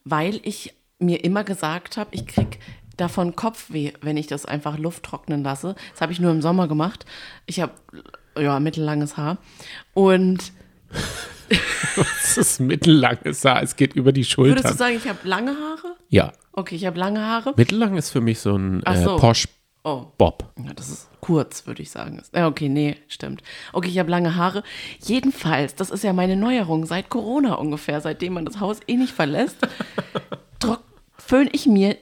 [0.04, 2.58] weil ich mir immer gesagt habe, ich krieg
[2.96, 5.76] davon Kopfweh, wenn ich das einfach Luft trocknen lasse.
[5.92, 7.06] Das habe ich nur im Sommer gemacht.
[7.46, 7.72] Ich habe
[8.36, 9.38] ja mittellanges Haar
[9.94, 10.52] und
[11.96, 15.96] Das ist mittellanges Haar, es geht über die würdest du sagen, ich habe lange Haare?
[16.08, 16.32] Ja.
[16.52, 17.52] Okay, ich habe lange Haare.
[17.56, 19.16] Mittellang ist für mich so ein Ach äh, so.
[19.16, 19.46] Posh
[19.84, 20.06] Oh.
[20.16, 20.52] Bob.
[20.64, 22.22] Ja, das ist kurz, würde ich sagen.
[22.32, 23.42] Ja, okay, nee, stimmt.
[23.72, 24.62] Okay, ich habe lange Haare.
[25.00, 29.12] Jedenfalls, das ist ja meine Neuerung seit Corona ungefähr, seitdem man das Haus eh nicht
[29.12, 29.56] verlässt,
[31.18, 31.96] föhne ich mir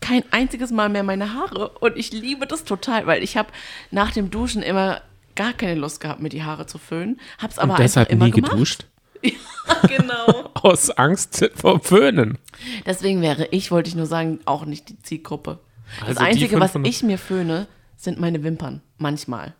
[0.00, 1.70] kein einziges Mal mehr meine Haare.
[1.80, 3.48] Und ich liebe das total, weil ich habe
[3.90, 5.00] nach dem Duschen immer
[5.34, 7.20] gar keine Lust gehabt, mir die Haare zu föhnen.
[7.38, 8.52] Hab's aber Und deshalb einfach nie gemacht.
[8.52, 8.86] geduscht.
[9.66, 10.50] Ja, genau.
[10.54, 12.36] Aus Angst vor Föhnen.
[12.84, 15.60] Deswegen wäre ich, wollte ich nur sagen, auch nicht die Zielgruppe.
[16.00, 17.66] Das Also die Einzige, was 500 ich mir föhne,
[17.96, 18.82] sind meine Wimpern.
[18.98, 19.54] Manchmal.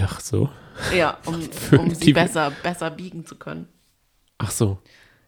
[0.00, 0.50] Ach so.
[0.94, 3.68] Ja, um, um sie besser, besser biegen zu können.
[4.38, 4.78] Ach so.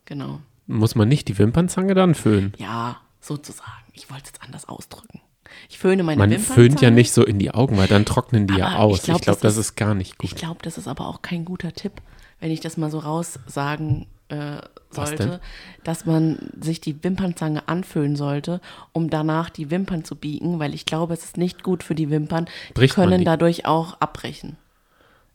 [0.06, 0.40] Genau.
[0.66, 2.54] Muss man nicht die Wimpernzange dann föhnen?
[2.56, 3.70] Ja, sozusagen.
[3.92, 5.20] Ich wollte es jetzt anders ausdrücken.
[5.68, 6.54] Ich föhne meine Man Wimpernzange.
[6.68, 8.98] föhnt ja nicht so in die Augen, weil dann trocknen die ja Aber aus.
[8.98, 10.30] ich glaub, glaube, das das, ist- gar nicht gut.
[10.30, 11.92] Ich glaube, das ist aber auch kein guter Tipp,
[12.40, 14.56] wenn ich das mal so raussagen äh,
[14.90, 15.40] sollte,
[15.84, 18.60] dass man sich die Wimpernzange anfüllen sollte,
[18.92, 22.08] um danach die Wimpern zu biegen, weil ich glaube, es ist nicht gut für die
[22.10, 22.46] Wimpern.
[22.70, 23.24] Die Bricht man können die?
[23.24, 24.56] dadurch auch abbrechen.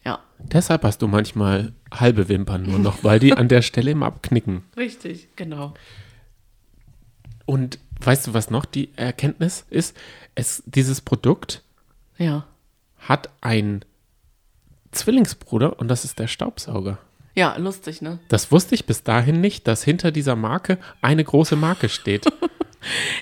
[0.06, 4.08] Ja, Deshalb hast du manchmal halbe Wimpern nur noch, weil die an der Stelle immer
[4.08, 4.64] abknicken.
[4.78, 5.74] richtig, genau.
[7.46, 9.96] Und weißt du, was noch die Erkenntnis ist?
[10.36, 11.64] Es, dieses Produkt
[12.18, 12.46] Ja.
[13.00, 13.84] hat einen
[14.92, 16.98] Zwillingsbruder und das ist der Staubsauger.
[17.36, 18.20] Ja, lustig, ne?
[18.28, 22.26] Das wusste ich bis dahin nicht, dass hinter dieser Marke eine große Marke steht.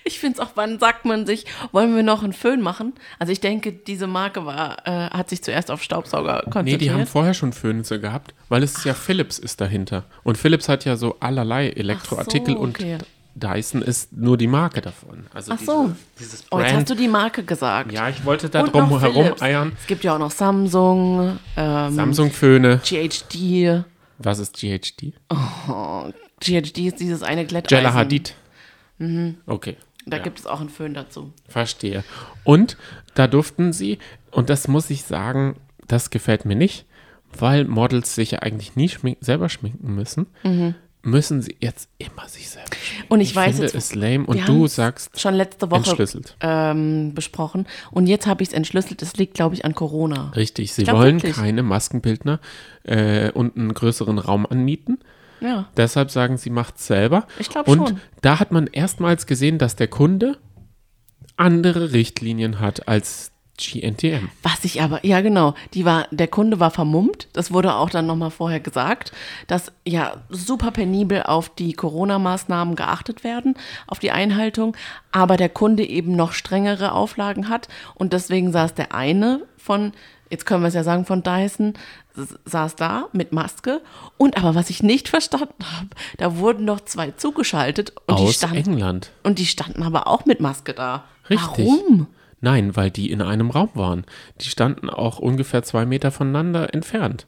[0.04, 2.94] Ich finde es auch, wann sagt man sich, wollen wir noch einen Föhn machen?
[3.18, 6.82] Also ich denke, diese Marke war, äh, hat sich zuerst auf Staubsauger Nee, konzentriert.
[6.82, 10.04] die haben vorher schon Phönisse gehabt, weil es ja Philips ist dahinter.
[10.24, 12.94] Und Philips hat ja so allerlei Elektroartikel so, okay.
[12.94, 13.06] und
[13.40, 15.28] Dyson ist nur die Marke davon.
[15.34, 15.86] Also Ach so.
[15.86, 16.78] Diese, dieses oh, jetzt Brand.
[16.78, 17.92] hast du die Marke gesagt.
[17.92, 19.42] ja, ich wollte da Und drum noch herum Philips.
[19.42, 19.72] eiern.
[19.80, 22.82] Es gibt ja auch noch Samsung, ähm, Samsung-Föhne.
[22.84, 23.84] GHD.
[24.18, 25.14] Was ist GHD?
[25.30, 27.78] Oh, GHD ist dieses eine Glätteisen.
[27.78, 28.34] Jella Hadid.
[29.46, 29.78] Okay.
[30.08, 30.24] Da ja.
[30.24, 31.34] gibt es auch einen Föhn dazu.
[31.48, 32.04] Verstehe.
[32.44, 32.78] Und
[33.14, 34.00] da durften sie,
[34.32, 36.86] und das muss ich sagen, das gefällt mir nicht,
[37.38, 40.28] weil Models sich ja eigentlich nie schmink selber schminken müssen,
[41.08, 43.06] müssen sie jetzt immer sich schminken.
[43.10, 46.36] Und ich, weiß finde jetzt, es lame und du sagst schon letzte Woche entschlüsselt.
[46.42, 49.02] ähm, besprochen und jetzt habe ich es entschlüsselt.
[49.02, 50.32] Es liegt, glaube ich, an Corona.
[50.36, 51.36] Richtig, sie glaub wollen wirklich.
[51.36, 52.40] keine Maskenbildner
[52.84, 55.00] äh, und einen größeren Raum anmieten.
[55.40, 57.28] Ja, Deshalb sagen sie, macht's selber.
[57.38, 58.02] Ich glaub Und schon.
[58.22, 60.38] da hat man erstmals gesehen, dass der Kunde
[61.36, 64.30] andere Richtlinien hat als GNTM.
[64.44, 67.28] was ich aber, ja genau, die war, der Kunde war vermummt.
[67.34, 69.12] Das wurde auch dann nochmal vorher gesagt,
[69.48, 73.56] dass ja super penibel auf die Corona-Maßnahmen geachtet werden,
[73.88, 74.76] auf die Einhaltung,
[75.12, 79.92] aber der Kunde eben noch strengere Auflagen hat und deswegen saß der eine von,
[80.30, 81.74] jetzt können wir es ja sagen, von Dyson,
[82.46, 83.82] saß da mit Maske
[84.18, 88.36] und aber was ich nicht verstanden habe, da wurden noch zwei zugeschaltet und die Aus
[88.36, 89.12] standen England.
[89.24, 91.04] und die standen aber auch mit Maske da.
[91.30, 91.68] Richtig.
[91.68, 92.08] Warum?
[92.40, 94.06] Nein, weil die in einem Raum waren.
[94.42, 97.26] Die standen auch ungefähr zwei Meter voneinander entfernt.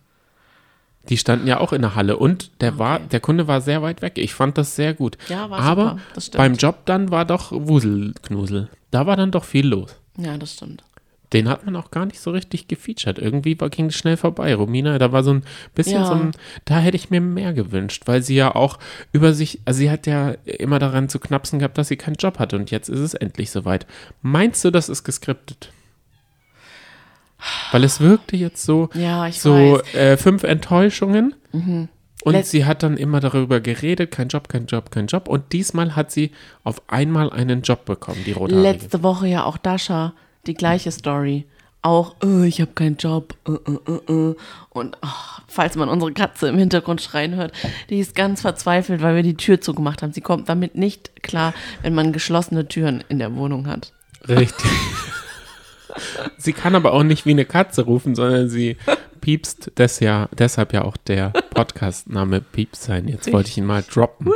[1.08, 4.02] Die standen ja auch in der Halle und der war, der Kunde war sehr weit
[4.02, 4.17] weg.
[4.17, 5.17] Ich fand das sehr gut.
[5.28, 8.69] Ja, war Aber super, beim Job dann war doch Wuselknusel.
[8.91, 9.95] Da war dann doch viel los.
[10.17, 10.84] Ja, das stimmt.
[11.33, 13.19] Den hat man auch gar nicht so richtig gefeatured.
[13.19, 14.55] Irgendwie war, ging es schnell vorbei.
[14.55, 15.43] Romina, da war so ein
[15.75, 16.05] bisschen Ja.
[16.05, 16.31] so ein,
[16.65, 18.79] da hätte ich mir mehr gewünscht, weil sie ja auch
[19.11, 22.39] über sich, also sie hat ja immer daran zu knapsen gehabt, dass sie keinen Job
[22.39, 23.85] hatte und jetzt ist es endlich soweit.
[24.23, 25.71] Meinst du, das ist geskriptet?
[27.71, 29.53] Weil es wirkte jetzt so, Ja, so.
[29.93, 29.97] Mhm.
[29.99, 31.35] äh, fünf Enttäuschungen.
[31.53, 31.89] Und
[32.33, 35.27] Let- sie hat dann immer darüber geredet, kein Job, kein Job, kein Job.
[35.29, 36.31] Und diesmal hat sie
[36.65, 38.61] auf einmal einen Job bekommen, die Rothaarige.
[38.83, 40.13] Letzte Woche ja auch Dasha,
[40.47, 41.45] die gleiche Story.
[41.82, 43.36] Auch, äh, ich habe keinen Job.
[43.47, 44.36] Äh, äh, äh.
[44.69, 47.54] Und oh, falls man unsere Katze im Hintergrund schreien hört,
[47.89, 50.12] die ist ganz verzweifelt, weil wir die Tür zugemacht haben.
[50.12, 53.93] Sie kommt damit nicht klar, wenn man geschlossene Türen in der Wohnung hat.
[54.28, 54.69] Richtig.
[56.38, 58.75] sie kann aber auch nicht wie eine Katze rufen, sondern sie
[59.21, 59.71] piepst.
[59.75, 63.08] Das ja, deshalb ja auch der Podcast-Name Pieps sein.
[63.08, 64.34] Jetzt wollte ich ihn mal droppen.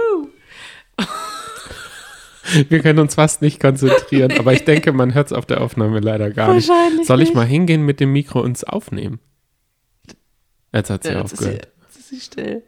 [2.70, 6.00] Wir können uns fast nicht konzentrieren, aber ich denke, man hört es auf der Aufnahme
[6.00, 6.68] leider gar nicht.
[7.04, 7.36] Soll ich nicht.
[7.36, 9.20] mal hingehen mit dem Mikro und es aufnehmen?
[10.74, 11.68] Jetzt hat sie Ja, jetzt, ist sie, aufgehört.
[11.84, 12.64] jetzt ist sie still.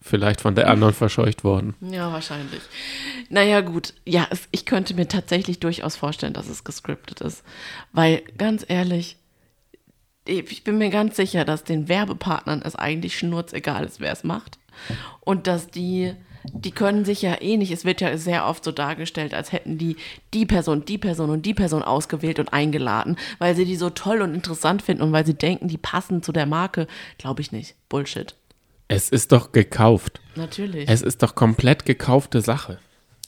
[0.00, 1.74] Vielleicht von der anderen verscheucht worden.
[1.80, 2.60] Ja, wahrscheinlich.
[3.30, 3.94] Naja, gut.
[4.04, 7.42] Ja, es, ich könnte mir tatsächlich durchaus vorstellen, dass es gescriptet ist.
[7.92, 9.16] Weil, ganz ehrlich,
[10.26, 14.58] ich bin mir ganz sicher, dass den Werbepartnern es eigentlich schnurzegal ist, wer es macht.
[15.20, 16.12] Und dass die,
[16.52, 19.78] die können sich ja eh nicht, es wird ja sehr oft so dargestellt, als hätten
[19.78, 19.96] die
[20.34, 24.20] die Person, die Person und die Person ausgewählt und eingeladen, weil sie die so toll
[24.20, 26.86] und interessant finden und weil sie denken, die passen zu der Marke.
[27.18, 27.74] Glaube ich nicht.
[27.88, 28.34] Bullshit.
[28.88, 30.20] Es ist doch gekauft.
[30.34, 30.88] Natürlich.
[30.88, 32.78] Es ist doch komplett gekaufte Sache.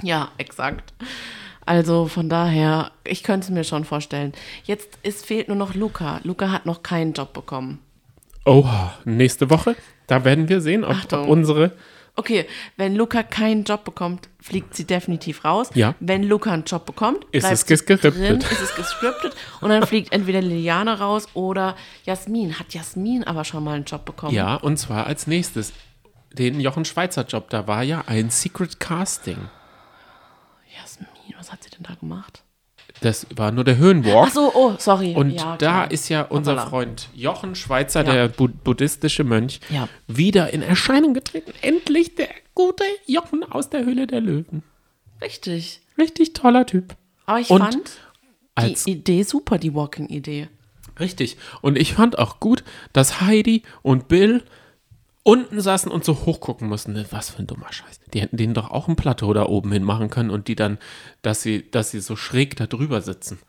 [0.02, 0.92] Ja, exakt.
[1.64, 4.33] Also von daher, ich könnte es mir schon vorstellen.
[4.64, 6.20] Jetzt es fehlt nur noch Luca.
[6.22, 7.81] Luca hat noch keinen Job bekommen.
[8.44, 9.74] Oha, nächste Woche,
[10.07, 11.72] da werden wir sehen, ob, ob unsere.
[12.18, 12.46] Okay,
[12.79, 15.68] wenn Luca keinen Job bekommt, fliegt sie definitiv raus.
[15.74, 15.94] Ja.
[16.00, 18.14] Wenn Luca einen Job bekommt, Ist es gescriptet.
[18.14, 22.59] drin, ist es gescriptet und dann fliegt entweder Liliana raus oder Jasmin.
[22.59, 24.35] Hat Jasmin aber schon mal einen Job bekommen?
[24.35, 25.72] Ja, und zwar als nächstes.
[26.33, 29.48] Den Jochen Schweizer Job, da war ja ein Secret Casting.
[30.79, 32.42] Jasmin, was hat sie denn da gemacht?
[33.03, 34.29] Das war nur der Höhenwalk.
[34.29, 35.15] Ach so, oh, sorry.
[35.15, 35.91] Und ja, da klar.
[35.91, 36.67] ist ja unser.
[36.67, 38.13] Freund Jochen Schweizer, Ja.
[38.13, 39.89] der Bu buddhistische Mönch, Ja.
[40.07, 41.53] wieder in Erscheinung getreten.
[41.63, 44.63] Endlich der gute Jochen aus der Höhle der Löwen.
[45.21, 45.81] Richtig.
[45.99, 46.97] Richtig toller Typ.
[47.27, 47.91] Aber ich Und fand
[48.55, 50.49] als- die Idee super, die Walking-Idee.
[50.99, 51.37] Richtig.
[51.61, 54.43] Und ich fand auch gut, dass Heidi und Bill
[55.27, 56.93] unten saßen und so hochgucken mussten.
[56.93, 58.01] Ne, Was für ein dummer Scheiß.
[58.15, 60.79] Die hätten denen doch auch ein Plateau da oben hin machen können und die dann,
[61.23, 63.41] dass sie, dass sie so schräg da drüber sitzen.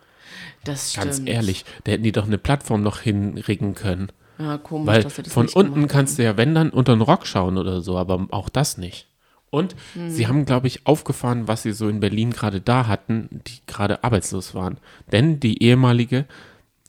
[0.63, 1.05] Das stimmt.
[1.05, 4.11] Ganz ehrlich, da hätten die doch eine Plattform noch hinregen können.
[4.39, 7.01] Ja, komisch, Weil dass sie das von unten kannst du ja, wenn dann, unter den
[7.01, 9.07] Rock schauen oder so, aber auch das nicht.
[9.51, 10.09] Und Hm.
[10.09, 14.03] sie haben, glaube ich, aufgefahren, was sie so in Berlin gerade da hatten, die gerade
[14.03, 14.79] arbeitslos waren.
[15.11, 16.25] Denn die ehemalige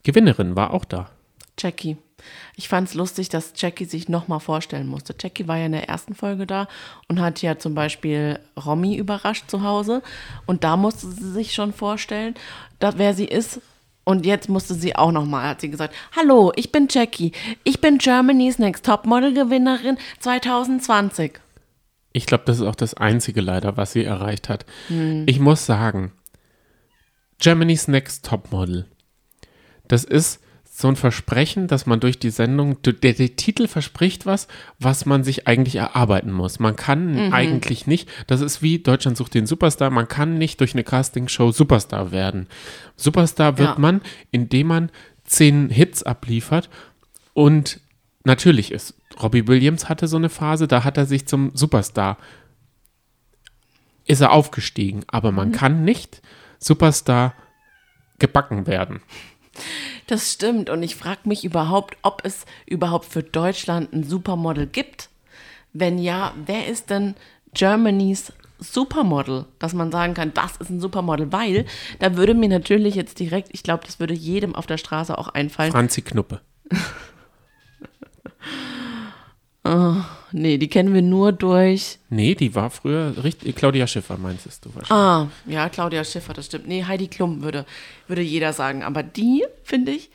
[0.03, 1.11] Gewinnerin war auch da.
[1.59, 1.98] Jackie.
[2.56, 5.14] Ich fand es lustig, dass Jackie sich nochmal vorstellen musste.
[5.18, 6.68] Jackie war ja in der ersten Folge da
[7.08, 10.02] und hat ja zum Beispiel Romy überrascht zu Hause.
[10.46, 12.34] Und da musste sie sich schon vorstellen,
[12.78, 13.60] dass, wer sie ist.
[14.04, 17.32] Und jetzt musste sie auch nochmal, hat sie gesagt, hallo, ich bin Jackie.
[17.64, 21.38] Ich bin Germany's Next Topmodel Gewinnerin 2020.
[22.14, 24.64] Ich glaube, das ist auch das Einzige leider, was sie erreicht hat.
[24.88, 25.24] Hm.
[25.26, 26.12] Ich muss sagen,
[27.38, 28.86] Germany's Next Topmodel,
[29.86, 30.40] das ist
[30.80, 34.46] so ein Versprechen, dass man durch die Sendung, der, der Titel verspricht was,
[34.78, 36.60] was man sich eigentlich erarbeiten muss.
[36.60, 37.32] Man kann Mhm.
[37.32, 41.50] eigentlich nicht, das ist wie Deutschland sucht den Superstar, man kann nicht durch eine Castingshow
[41.50, 42.46] Superstar werden.
[42.94, 43.78] Superstar wird Ja.
[43.78, 44.90] man, indem man
[45.24, 46.70] zehn Hits abliefert
[47.34, 47.80] und
[48.22, 52.18] natürlich ist, Robbie Williams hatte so eine Phase, da hat er sich zum Superstar,
[54.04, 55.36] ist er aufgestiegen, aber Mhm.
[55.36, 56.22] man kann nicht
[56.60, 57.34] Superstar
[58.20, 59.00] gebacken werden.
[60.07, 60.71] Das stimmt.
[60.71, 65.09] Und ich frage mich überhaupt, ob es überhaupt für Deutschland ein Supermodel gibt.
[65.73, 67.14] Wenn ja, wer ist denn
[67.55, 71.66] Germany's Supermodel, dass man sagen kann, das ist ein Supermodel, weil
[72.01, 75.29] da würde mir natürlich jetzt direkt, ich glaube, das würde jedem auf der Straße auch
[75.29, 75.71] einfallen.
[75.71, 76.40] Franzi Knuppe.
[80.32, 81.98] Nee, die kennen wir nur durch.
[82.10, 83.56] Nee, die war früher richtig.
[83.56, 84.90] Claudia Schiffer, meinst du wahrscheinlich?
[84.90, 86.68] Ah, ja, Claudia Schiffer, das stimmt.
[86.68, 87.64] Nee, Heidi Klum würde,
[88.06, 88.82] würde jeder sagen.
[88.82, 90.10] Aber die, finde ich,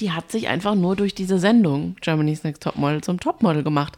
[0.00, 3.94] die hat sich einfach nur durch diese Sendung Germany's Next Topmodel zum Topmodel gemacht.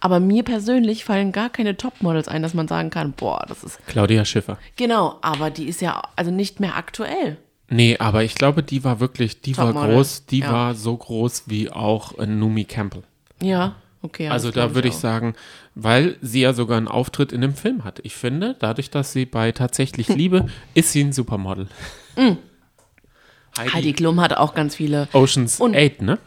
[0.00, 3.78] Aber mir persönlich fallen gar keine Topmodels ein, dass man sagen kann, boah, das ist.
[3.86, 4.58] Claudia Schiffer.
[4.76, 7.38] Genau, aber die ist ja also nicht mehr aktuell.
[7.70, 10.52] Nee, aber ich glaube, die war wirklich, die war Topmodel, groß, die ja.
[10.52, 13.02] war so groß wie auch äh, Numi Campbell.
[13.40, 13.74] Ja,
[14.04, 14.28] okay.
[14.28, 15.00] also da würde ich auch.
[15.00, 15.34] sagen,
[15.74, 18.00] weil sie ja sogar einen Auftritt in einem Film hat.
[18.04, 21.66] Ich finde, dadurch, dass sie bei Tatsächlich Liebe, ist sie ein Supermodel.
[23.58, 25.08] Heidi, Heidi Klum hatte auch ganz viele.
[25.12, 26.18] Oceans Und- 8, ne?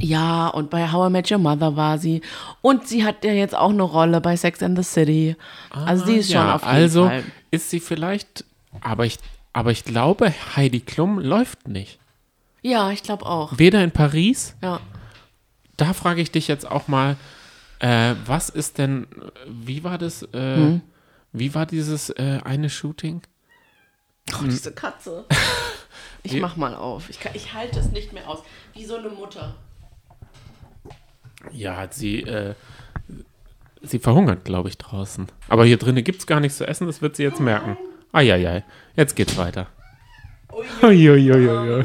[0.00, 2.20] Ja, und bei How I Met Your Mother war sie.
[2.62, 5.36] Und sie hat ja jetzt auch eine Rolle bei Sex and the City.
[5.70, 7.22] also sie ist schon ja, auf jeden also Fall.
[7.52, 8.44] ist sie vielleicht,
[8.80, 9.18] aber ich,
[9.52, 12.00] aber ich glaube, Heidi Klum läuft nicht.
[12.60, 13.56] Ja, ich glaube auch.
[13.56, 14.80] Weder in Paris, Ja.
[15.76, 17.16] Da frage ich dich jetzt auch mal,
[17.80, 19.06] äh, was ist denn,
[19.46, 20.80] wie war das, äh, Hm?
[21.32, 23.22] wie war dieses äh, eine Shooting?
[24.32, 25.24] Oh, diese Katze.
[26.26, 27.10] Ich mach mal auf.
[27.10, 28.38] Ich, kann, ich halte es nicht mehr aus.
[28.72, 29.56] Wie so eine Mutter.
[31.52, 32.54] Ja, sie, äh,
[33.82, 35.26] sie verhungert, glaube ich, draußen.
[35.48, 37.76] Aber hier drinnen gibt es gar nichts zu essen, das wird sie jetzt merken.
[38.12, 38.64] Eieiei,
[38.96, 39.66] jetzt geht's weiter.
[40.82, 41.84] Uiuiuiui.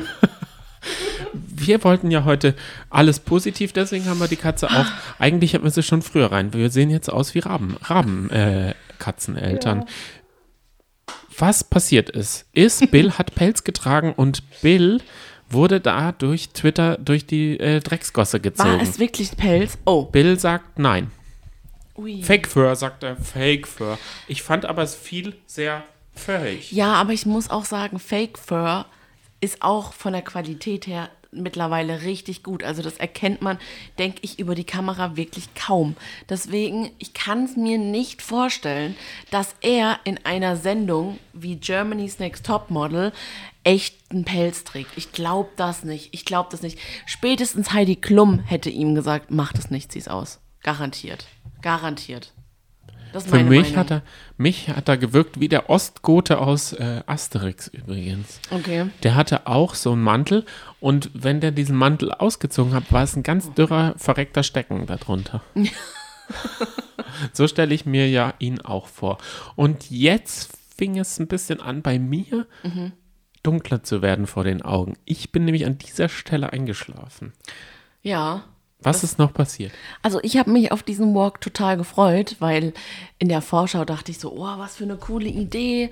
[1.60, 2.56] Wir wollten ja heute
[2.90, 4.86] alles positiv, deswegen haben wir die Katze auch.
[5.20, 6.54] Eigentlich hätten wir sie schon früher rein.
[6.54, 9.86] Wir sehen jetzt aus wie Raben, Raben, äh, Katzeneltern.
[11.38, 15.02] Was passiert ist, ist, Bill hat Pelz getragen und Bill
[15.50, 18.70] wurde da durch Twitter durch die äh, Drecksgosse gezogen.
[18.70, 19.78] War es wirklich Pelz?
[19.86, 20.04] Oh.
[20.04, 21.12] Bill sagt nein.
[21.98, 22.22] Ui.
[22.22, 23.18] Fake Fur, sagt er.
[23.18, 23.98] Fake Fur.
[24.28, 25.84] Ich fand aber es viel sehr
[26.16, 26.72] furrig.
[26.72, 28.86] Ja, aber ich muss auch sagen, Fake Fur
[29.42, 32.64] ist auch von der Qualität her mittlerweile richtig gut.
[32.64, 33.58] Also das erkennt man,
[33.98, 35.96] denke ich, über die Kamera wirklich kaum.
[36.28, 38.96] Deswegen, ich kann es mir nicht vorstellen,
[39.32, 43.12] dass er in einer Sendung wie Germany's Next Topmodel
[43.64, 44.92] echten Pelz trägt.
[44.96, 46.14] Ich glaube das nicht.
[46.14, 46.80] Ich glaube das nicht.
[47.06, 50.40] Spätestens Heidi Klum hätte ihm gesagt, mach das nicht, zieh's aus.
[50.64, 51.28] Garantiert.
[51.62, 52.34] Garantiert.
[53.12, 53.78] Für mich Meinung.
[53.78, 54.04] hat, er,
[54.38, 58.40] mich hat er gewirkt wie der Ostgote aus äh, Asterix übrigens.
[58.52, 58.88] Okay.
[59.04, 60.46] Der hatte auch so einen Mantel
[60.80, 65.42] und wenn der diesen Mantel ausgezogen hat, war es ein ganz dürrer, verreckter Stecken darunter.
[67.34, 69.18] so stelle ich mir ja ihn auch vor.
[69.56, 72.48] Und jetzt fing es ein bisschen an, bei mir
[73.44, 74.98] dunkler zu werden vor den Augen.
[75.06, 77.34] Ich bin nämlich an dieser Stelle eingeschlafen.
[78.02, 78.44] Ja.
[78.82, 79.74] Was ist noch passiert?
[80.02, 82.74] Also ich habe mich auf diesen Walk total gefreut, weil
[83.18, 85.90] in der Vorschau dachte ich so, oh, was für eine coole Idee.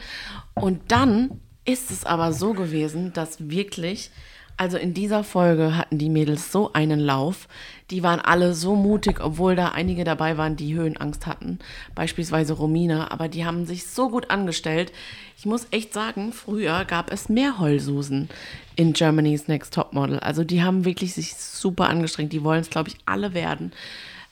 [0.53, 4.09] Und dann ist es aber so gewesen, dass wirklich,
[4.57, 7.47] also in dieser Folge hatten die Mädels so einen Lauf.
[7.91, 11.59] Die waren alle so mutig, obwohl da einige dabei waren, die Höhenangst hatten.
[11.93, 14.91] Beispielsweise Romina, aber die haben sich so gut angestellt.
[15.37, 18.29] Ich muss echt sagen, früher gab es mehr Heulsusen
[18.75, 20.19] in Germany's Next Topmodel.
[20.19, 22.33] Also die haben wirklich sich super angestrengt.
[22.33, 23.71] Die wollen es, glaube ich, alle werden.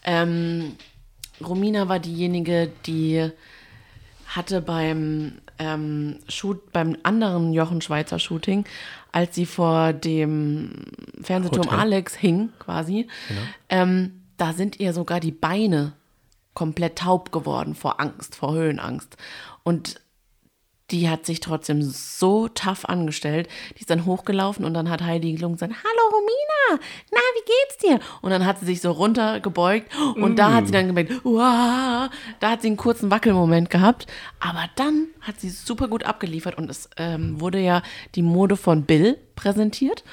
[0.03, 0.73] Ähm,
[1.39, 3.29] Romina war diejenige, die
[4.25, 8.65] hatte beim ähm, Shoot, beim anderen Jochen Schweizer Shooting,
[9.11, 10.71] als sie vor dem
[11.21, 11.79] Fernsehturm Hotel.
[11.79, 13.07] Alex hing, quasi,
[13.69, 15.93] ähm, da sind ihr sogar die Beine
[16.53, 19.17] komplett taub geworden vor Angst, vor Höhenangst.
[19.63, 20.01] Und
[20.91, 23.49] die hat sich trotzdem so tough angestellt.
[23.75, 27.77] Die ist dann hochgelaufen und dann hat Heidi Klum gesagt, hallo Romina, na, wie geht's
[27.77, 27.99] dir?
[28.21, 32.09] Und dann hat sie sich so runtergebeugt und da hat sie dann gemerkt, Uah!
[32.39, 34.05] da hat sie einen kurzen Wackelmoment gehabt.
[34.39, 37.81] Aber dann hat sie super gut abgeliefert und es ähm, wurde ja
[38.13, 40.03] die Mode von Bill präsentiert.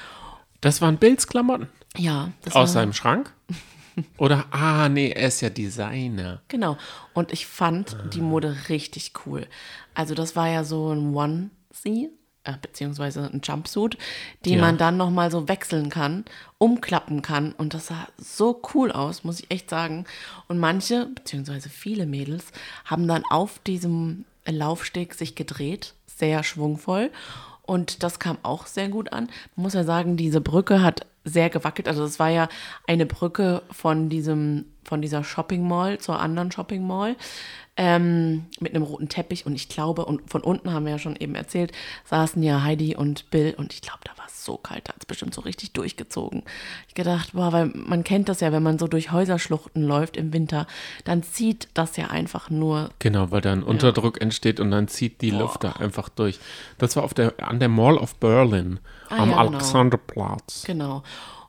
[0.61, 1.67] Das waren Bills Klamotten.
[1.97, 3.31] Ja, das Aus war, seinem Schrank?
[4.17, 6.41] Oder, ah, nee, er ist ja Designer.
[6.47, 6.77] Genau.
[7.13, 9.47] Und ich fand die Mode richtig cool.
[9.93, 12.09] Also das war ja so ein Onesie,
[12.43, 13.97] äh, beziehungsweise ein Jumpsuit,
[14.45, 14.61] den Ja.
[14.61, 16.25] man dann nochmal so wechseln kann,
[16.57, 17.51] umklappen kann.
[17.53, 20.05] Und das sah so cool aus, muss ich echt sagen.
[20.47, 22.45] Und manche, beziehungsweise viele Mädels,
[22.85, 27.11] haben dann auf diesem Laufsteg sich gedreht, sehr schwungvoll.
[27.65, 29.29] Und das kam auch sehr gut an.
[29.55, 31.87] Man muss ja sagen, diese Brücke hat sehr gewackelt.
[31.87, 32.49] Also es war ja
[32.87, 37.15] eine Brücke von diesem, von dieser Shopping Mall zur anderen Shopping Mall
[37.75, 39.45] ähm, mit einem roten Teppich.
[39.45, 41.71] Und ich glaube, und von unten haben wir ja schon eben erzählt,
[42.05, 43.53] saßen ja Heidi und Bill.
[43.57, 46.43] Und ich glaube, da war es so kalt, da hat es bestimmt so richtig durchgezogen.
[46.87, 50.33] Ich gedacht, boah, weil man kennt das ja, wenn man so durch Häuserschluchten läuft im
[50.33, 50.67] Winter,
[51.05, 55.21] dann zieht das ja einfach nur Genau, weil da ein Unterdruck entsteht und dann zieht
[55.21, 56.39] die Luft da einfach durch.
[56.77, 58.79] Das war auf der, an der Mall of Berlin
[59.13, 59.55] Ah, am ja, genau.
[59.57, 60.63] Alexanderplatz.
[60.65, 61.03] Genau.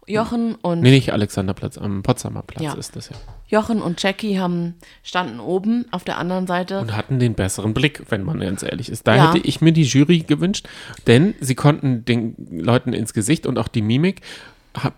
[0.07, 2.75] Jochen und Nee, nicht Alexanderplatz, am Potsdamer Platz Ja.
[2.75, 3.17] ist das ja.
[3.49, 6.81] Jochen und Jackie haben standen oben auf der anderen Seite.
[6.81, 9.07] Und hatten den besseren Blick, wenn man ganz ehrlich ist.
[9.07, 9.33] Da Ja.
[9.33, 10.69] hätte ich mir die Jury gewünscht,
[11.07, 14.21] denn sie konnten den Leuten ins Gesicht und auch die Mimik.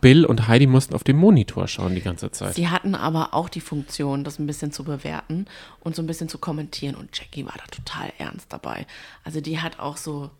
[0.00, 2.54] Bill und Heidi mussten auf den Monitor schauen die ganze Zeit.
[2.54, 5.46] Sie hatten aber auch die Funktion, das ein bisschen zu bewerten
[5.80, 6.94] und so ein bisschen zu kommentieren.
[6.96, 8.86] Und Jackie war da total ernst dabei.
[9.22, 10.30] Also die hat auch so,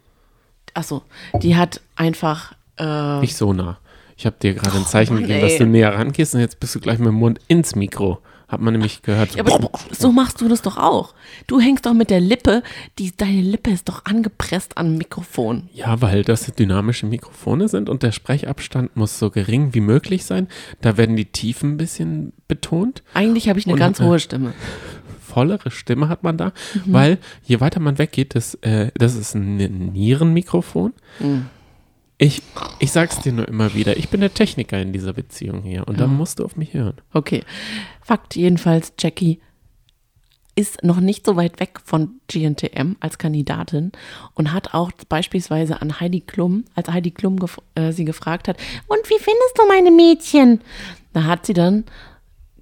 [0.77, 1.03] achso,
[1.43, 3.79] die hat einfach, äh, Nicht so nah.
[4.17, 6.75] Ich habe dir gerade ein Zeichen Mann, gegeben, dass du näher rangehst und jetzt bist
[6.75, 8.19] du gleich mit dem Mund ins Mikro.
[8.49, 9.33] Hat man nämlich gehört.
[9.33, 11.15] So ja, aber so machst du das doch auch.
[11.49, 12.63] Du hängst doch mit der Lippe,
[12.97, 15.69] die, deine Lippe ist doch angepresst am Mikrofon.
[15.73, 20.47] Ja, weil das dynamische Mikrofone sind und der Sprechabstand muss so gering wie möglich sein.
[20.81, 23.03] Da werden die Tiefen ein bisschen betont.
[23.15, 24.53] Eigentlich habe ich eine Und, ganz äh, hohe Stimme.
[25.37, 26.47] Vollere Stimme hat man da,
[26.87, 26.93] Mhm.
[26.95, 29.57] weil je weiter man weggeht, das, äh, das ist ein
[29.93, 30.95] Nierenmikrofon.
[31.21, 31.47] Mhm.
[32.17, 32.41] Ich,
[32.79, 36.01] ich sag's dir nur immer wieder, ich bin der Techniker in dieser Beziehung hier und
[36.01, 36.95] da musst du auf mich hören.
[37.13, 37.43] Okay.
[38.01, 39.41] Fakt jedenfalls, Jackie
[40.55, 43.93] ist noch nicht so weit weg von GNTM als Kandidatin
[44.33, 48.57] und hat auch beispielsweise an Heidi Klum, als Heidi Klum gef äh, sie gefragt hat,
[48.89, 50.63] und wie findest du meine Mädchen?
[51.13, 51.85] Da hat sie dann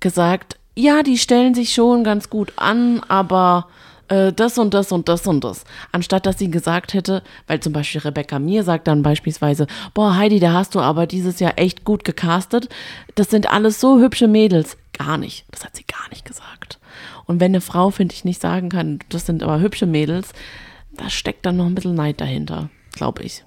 [0.01, 3.69] gesagt, ja, die stellen sich schon ganz gut an, aber
[4.09, 5.65] äh, das und das und das und das.
[5.93, 10.41] Anstatt dass sie gesagt hätte, weil zum Beispiel Rebecca Mir sagt dann beispielsweise, boah, Heidi,
[10.41, 12.69] da hast du aber dieses Jahr echt gut gecastet.
[13.15, 14.77] Das sind alles so hübsche Mädels.
[14.93, 15.45] Gar nicht.
[15.51, 16.79] Das hat sie gar nicht gesagt.
[17.27, 20.33] Und wenn eine Frau, finde ich, nicht sagen kann, das sind aber hübsche Mädels,
[20.93, 23.45] da steckt dann noch ein bisschen Neid dahinter, glaube ich.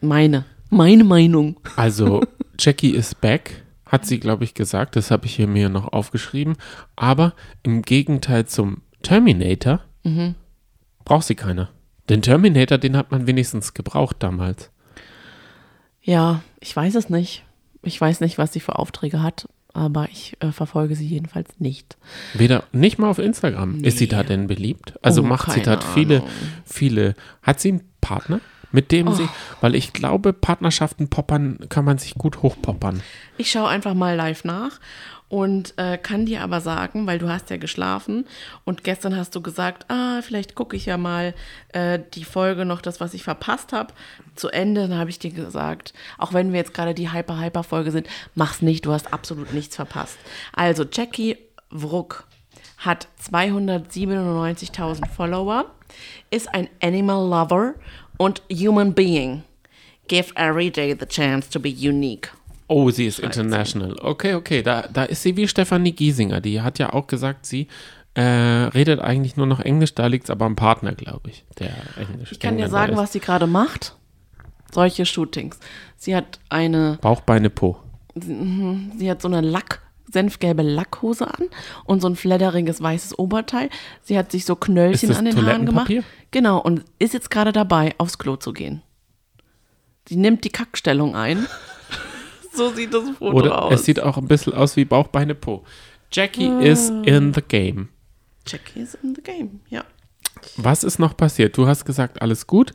[0.00, 0.44] Meine.
[0.70, 1.56] Meine Meinung.
[1.76, 2.22] Also,
[2.58, 4.96] Jackie ist back, hat sie, glaube ich, gesagt.
[4.96, 6.56] Das habe ich hier mir noch aufgeschrieben.
[6.96, 10.34] Aber im Gegenteil zum Terminator Mhm.
[11.04, 11.70] braucht sie keiner.
[12.08, 14.70] Den Terminator, den hat man wenigstens gebraucht damals.
[16.02, 17.44] Ja, ich weiß es nicht.
[17.82, 21.96] Ich weiß nicht, was sie für Aufträge hat, aber ich äh, verfolge sie jedenfalls nicht.
[22.34, 23.82] Weder, nicht mal auf Instagram.
[23.84, 24.10] Ist sie Nee.
[24.10, 24.94] da denn beliebt?
[25.02, 26.22] Also Oh, macht sie keine da viele,
[26.64, 27.14] viele.
[27.42, 28.40] Hat sie einen Partner,
[28.72, 29.28] mit dem sie, Oh.
[29.60, 33.02] weil ich glaube, Partnerschaften poppern, kann man sich gut hochpoppern.
[33.36, 34.78] Ich schaue einfach mal live nach
[35.28, 38.26] und äh, kann dir aber sagen, weil du hast ja geschlafen
[38.64, 41.34] und gestern hast du gesagt, ah, vielleicht gucke ich ja mal
[41.72, 43.94] äh, die Folge noch, das, was ich verpasst habe,
[44.34, 44.88] zu Ende.
[44.88, 48.84] Dann habe ich dir gesagt, auch wenn wir jetzt gerade die Hyper-Hyper-Folge sind, mach's nicht,
[48.86, 50.18] du hast absolut nichts verpasst.
[50.52, 51.36] Also Jackie
[51.70, 52.24] Wruck
[52.78, 55.66] hat 297.000 Follower,
[56.30, 57.74] ist ein Animal Lover
[58.20, 59.44] und Human Being.
[60.06, 62.30] Give every day the chance to be unique.
[62.68, 63.96] Oh, sie ist international.
[64.00, 66.40] Okay, okay, da, da ist sie wie Stefanie Giesinger.
[66.40, 67.66] Die hat ja auch gesagt, sie
[68.14, 71.72] äh, redet eigentlich nur noch Englisch, da liegt es aber am Partner, glaube ich, der
[71.96, 72.32] Englisch.
[72.32, 73.96] Ich kann dir sagen, was sie gerade macht.
[74.72, 75.58] Solche Shootings.
[75.96, 77.78] Sie hat eine, Bauchbeine Po.
[78.14, 79.80] sie hat so eine Lack,
[80.12, 81.48] senfgelbe Lackhose an
[81.84, 83.70] und so ein fledderiges weißes Oberteil.
[84.02, 85.92] Sie hat sich so Knöllchen Ist das an den Haaren gemacht.
[86.30, 88.82] Genau, und ist jetzt gerade dabei, aufs Klo zu gehen.
[90.08, 91.46] Sie nimmt die Kackstellung ein.
[92.52, 93.74] so sieht das Foto Oder aus.
[93.74, 95.64] es sieht auch ein bisschen aus wie Bauchbeine Po.
[96.12, 97.02] Jackie is Ah.
[97.04, 97.88] in the game.
[98.46, 99.84] Jackie is in the game, ja.
[100.56, 101.56] Was ist noch passiert?
[101.56, 102.72] Du hast gesagt, alles gut.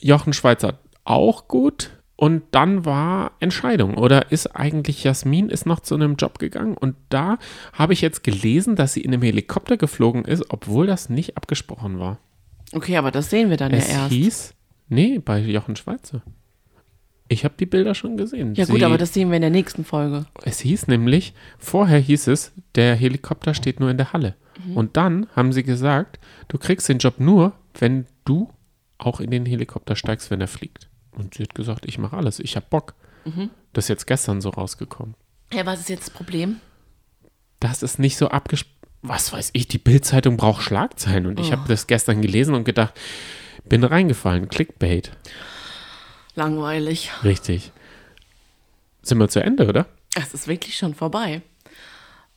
[0.00, 1.90] Jochen Schweizer auch gut.
[2.20, 3.94] Und dann war Entscheidung.
[3.96, 6.76] Oder ist eigentlich Jasmin ist noch zu einem Job gegangen?
[6.76, 7.38] Und da
[7.72, 12.00] habe ich jetzt gelesen, dass sie in einem Helikopter geflogen ist, obwohl das nicht abgesprochen
[12.00, 12.18] war.
[12.72, 14.12] Okay, aber das sehen wir dann es ja erst.
[14.12, 14.54] hieß,
[14.88, 16.22] nee, bei Jochen Schweizer.
[17.28, 18.54] Ich habe die Bilder schon gesehen.
[18.56, 20.26] ja gut, Sie- aber das sehen wir in der nächsten Folge.
[20.42, 24.34] es hieß nämlich, vorher hieß es, der Helikopter steht nur in der Halle.
[24.74, 28.48] Und dann haben sie gesagt, du kriegst den Job nur, wenn du
[28.98, 30.88] auch in den Helikopter steigst, wenn er fliegt.
[31.18, 32.94] Und sie hat gesagt, ich mache alles, ich habe Bock.
[33.74, 35.14] Das ist jetzt gestern so rausgekommen.
[35.52, 36.60] Ja, was ist jetzt das Problem?
[37.60, 38.76] Das ist nicht so abgesprochen.
[39.02, 41.26] Was weiß ich, die Bildzeitung braucht Schlagzeilen.
[41.26, 42.94] Und ich habe das gestern gelesen und gedacht,
[43.64, 44.48] bin reingefallen.
[44.48, 45.12] Clickbait.
[46.34, 47.10] Langweilig.
[47.22, 47.72] Richtig.
[49.02, 49.86] Sind wir zu Ende, oder?
[50.14, 51.42] Es ist wirklich schon vorbei.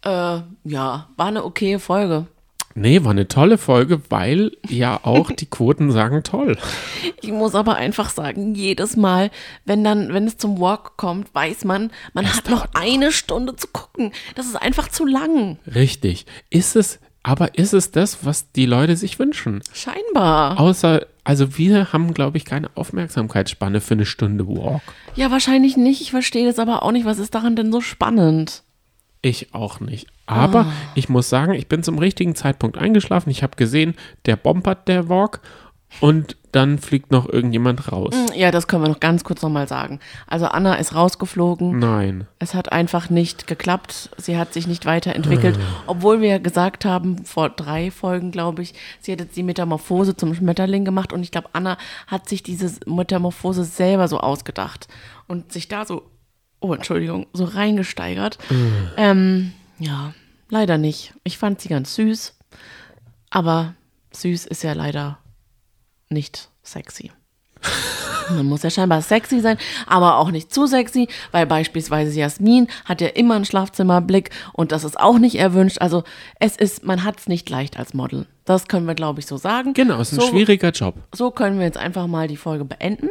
[0.03, 2.27] Äh, ja, war eine okaye Folge.
[2.75, 6.57] Nee, war eine tolle Folge, weil ja auch die Quoten sagen toll.
[7.21, 9.31] Ich muss aber einfach sagen, jedes Mal,
[9.65, 13.67] wenn dann, wenn es zum Walk kommt, weiß man, man hat noch eine Stunde zu
[13.67, 14.11] gucken.
[14.35, 15.59] Das ist einfach zu lang.
[15.73, 16.25] Richtig.
[16.49, 19.61] Ist es, aber ist es das, was die Leute sich wünschen?
[19.73, 20.59] Scheinbar.
[20.59, 24.81] Außer, also wir haben, glaube ich, keine Aufmerksamkeitsspanne für eine Stunde Walk.
[25.15, 26.01] Ja, wahrscheinlich nicht.
[26.01, 27.05] Ich verstehe das aber auch nicht.
[27.05, 28.63] Was ist daran denn so spannend?
[29.21, 30.07] Ich auch nicht.
[30.25, 30.65] Aber
[30.95, 33.29] ich muss sagen, ich bin zum richtigen Zeitpunkt eingeschlafen.
[33.29, 33.95] Ich habe gesehen,
[34.25, 35.41] der bombert der Walk
[35.99, 38.13] und dann fliegt noch irgendjemand raus.
[38.35, 39.99] Ja, das können wir noch ganz kurz nochmal sagen.
[40.27, 41.79] Also Anna ist rausgeflogen.
[41.79, 42.27] Nein.
[42.39, 44.09] Es hat einfach nicht geklappt.
[44.17, 49.11] Sie hat sich nicht weiterentwickelt, obwohl wir gesagt haben, vor drei Folgen, glaube ich, sie
[49.11, 54.07] jetzt die Metamorphose zum Schmetterling gemacht und ich glaube, Anna hat sich diese Metamorphose selber
[54.07, 54.87] so ausgedacht
[55.27, 56.03] und sich da so,
[56.61, 58.37] oh, Entschuldigung, so reingesteigert.
[58.95, 60.13] Ähm, ja,
[60.49, 61.13] leider nicht.
[61.23, 62.37] Ich fand sie ganz süß,
[63.29, 63.73] aber
[64.11, 65.17] süß ist ja leider
[66.09, 67.11] nicht sexy.
[68.29, 69.57] Man muss ja scheinbar sexy sein,
[69.87, 74.85] aber auch nicht zu sexy, weil beispielsweise Jasmin hat ja immer einen Schlafzimmerblick und das
[74.85, 75.81] ist auch nicht erwünscht.
[75.81, 76.03] Also
[76.39, 78.27] es ist, man hat es nicht leicht als Model.
[78.45, 79.73] Das können wir, glaube ich, so sagen.
[79.73, 80.95] Genau, ist ein so, schwieriger Job.
[81.13, 83.09] so können wir jetzt einfach mal die Folge beenden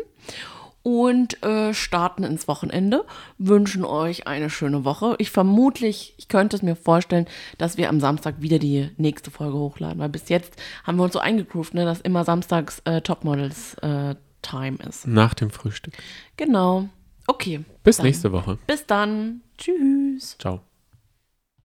[0.83, 3.05] und äh, starten ins Wochenende.
[3.39, 5.15] Wünschen euch eine schöne Woche.
[5.19, 7.27] Ich vermutlich, ich könnte es mir vorstellen,
[7.59, 10.55] dass wir am Samstag wieder die nächste Folge hochladen, weil bis jetzt
[10.85, 15.07] haben wir uns so eingegroovt, ne, dass immer samstags äh, Topmodels äh, Time ist.
[15.07, 15.95] Nach dem Frühstück.
[16.37, 16.89] Genau.
[17.27, 17.65] Okay.
[17.85, 18.07] Bis Dann.
[18.07, 18.59] nächste Woche.
[18.67, 19.43] Bis dann.
[19.59, 20.37] Tschüss.
[20.39, 20.61] Ciao.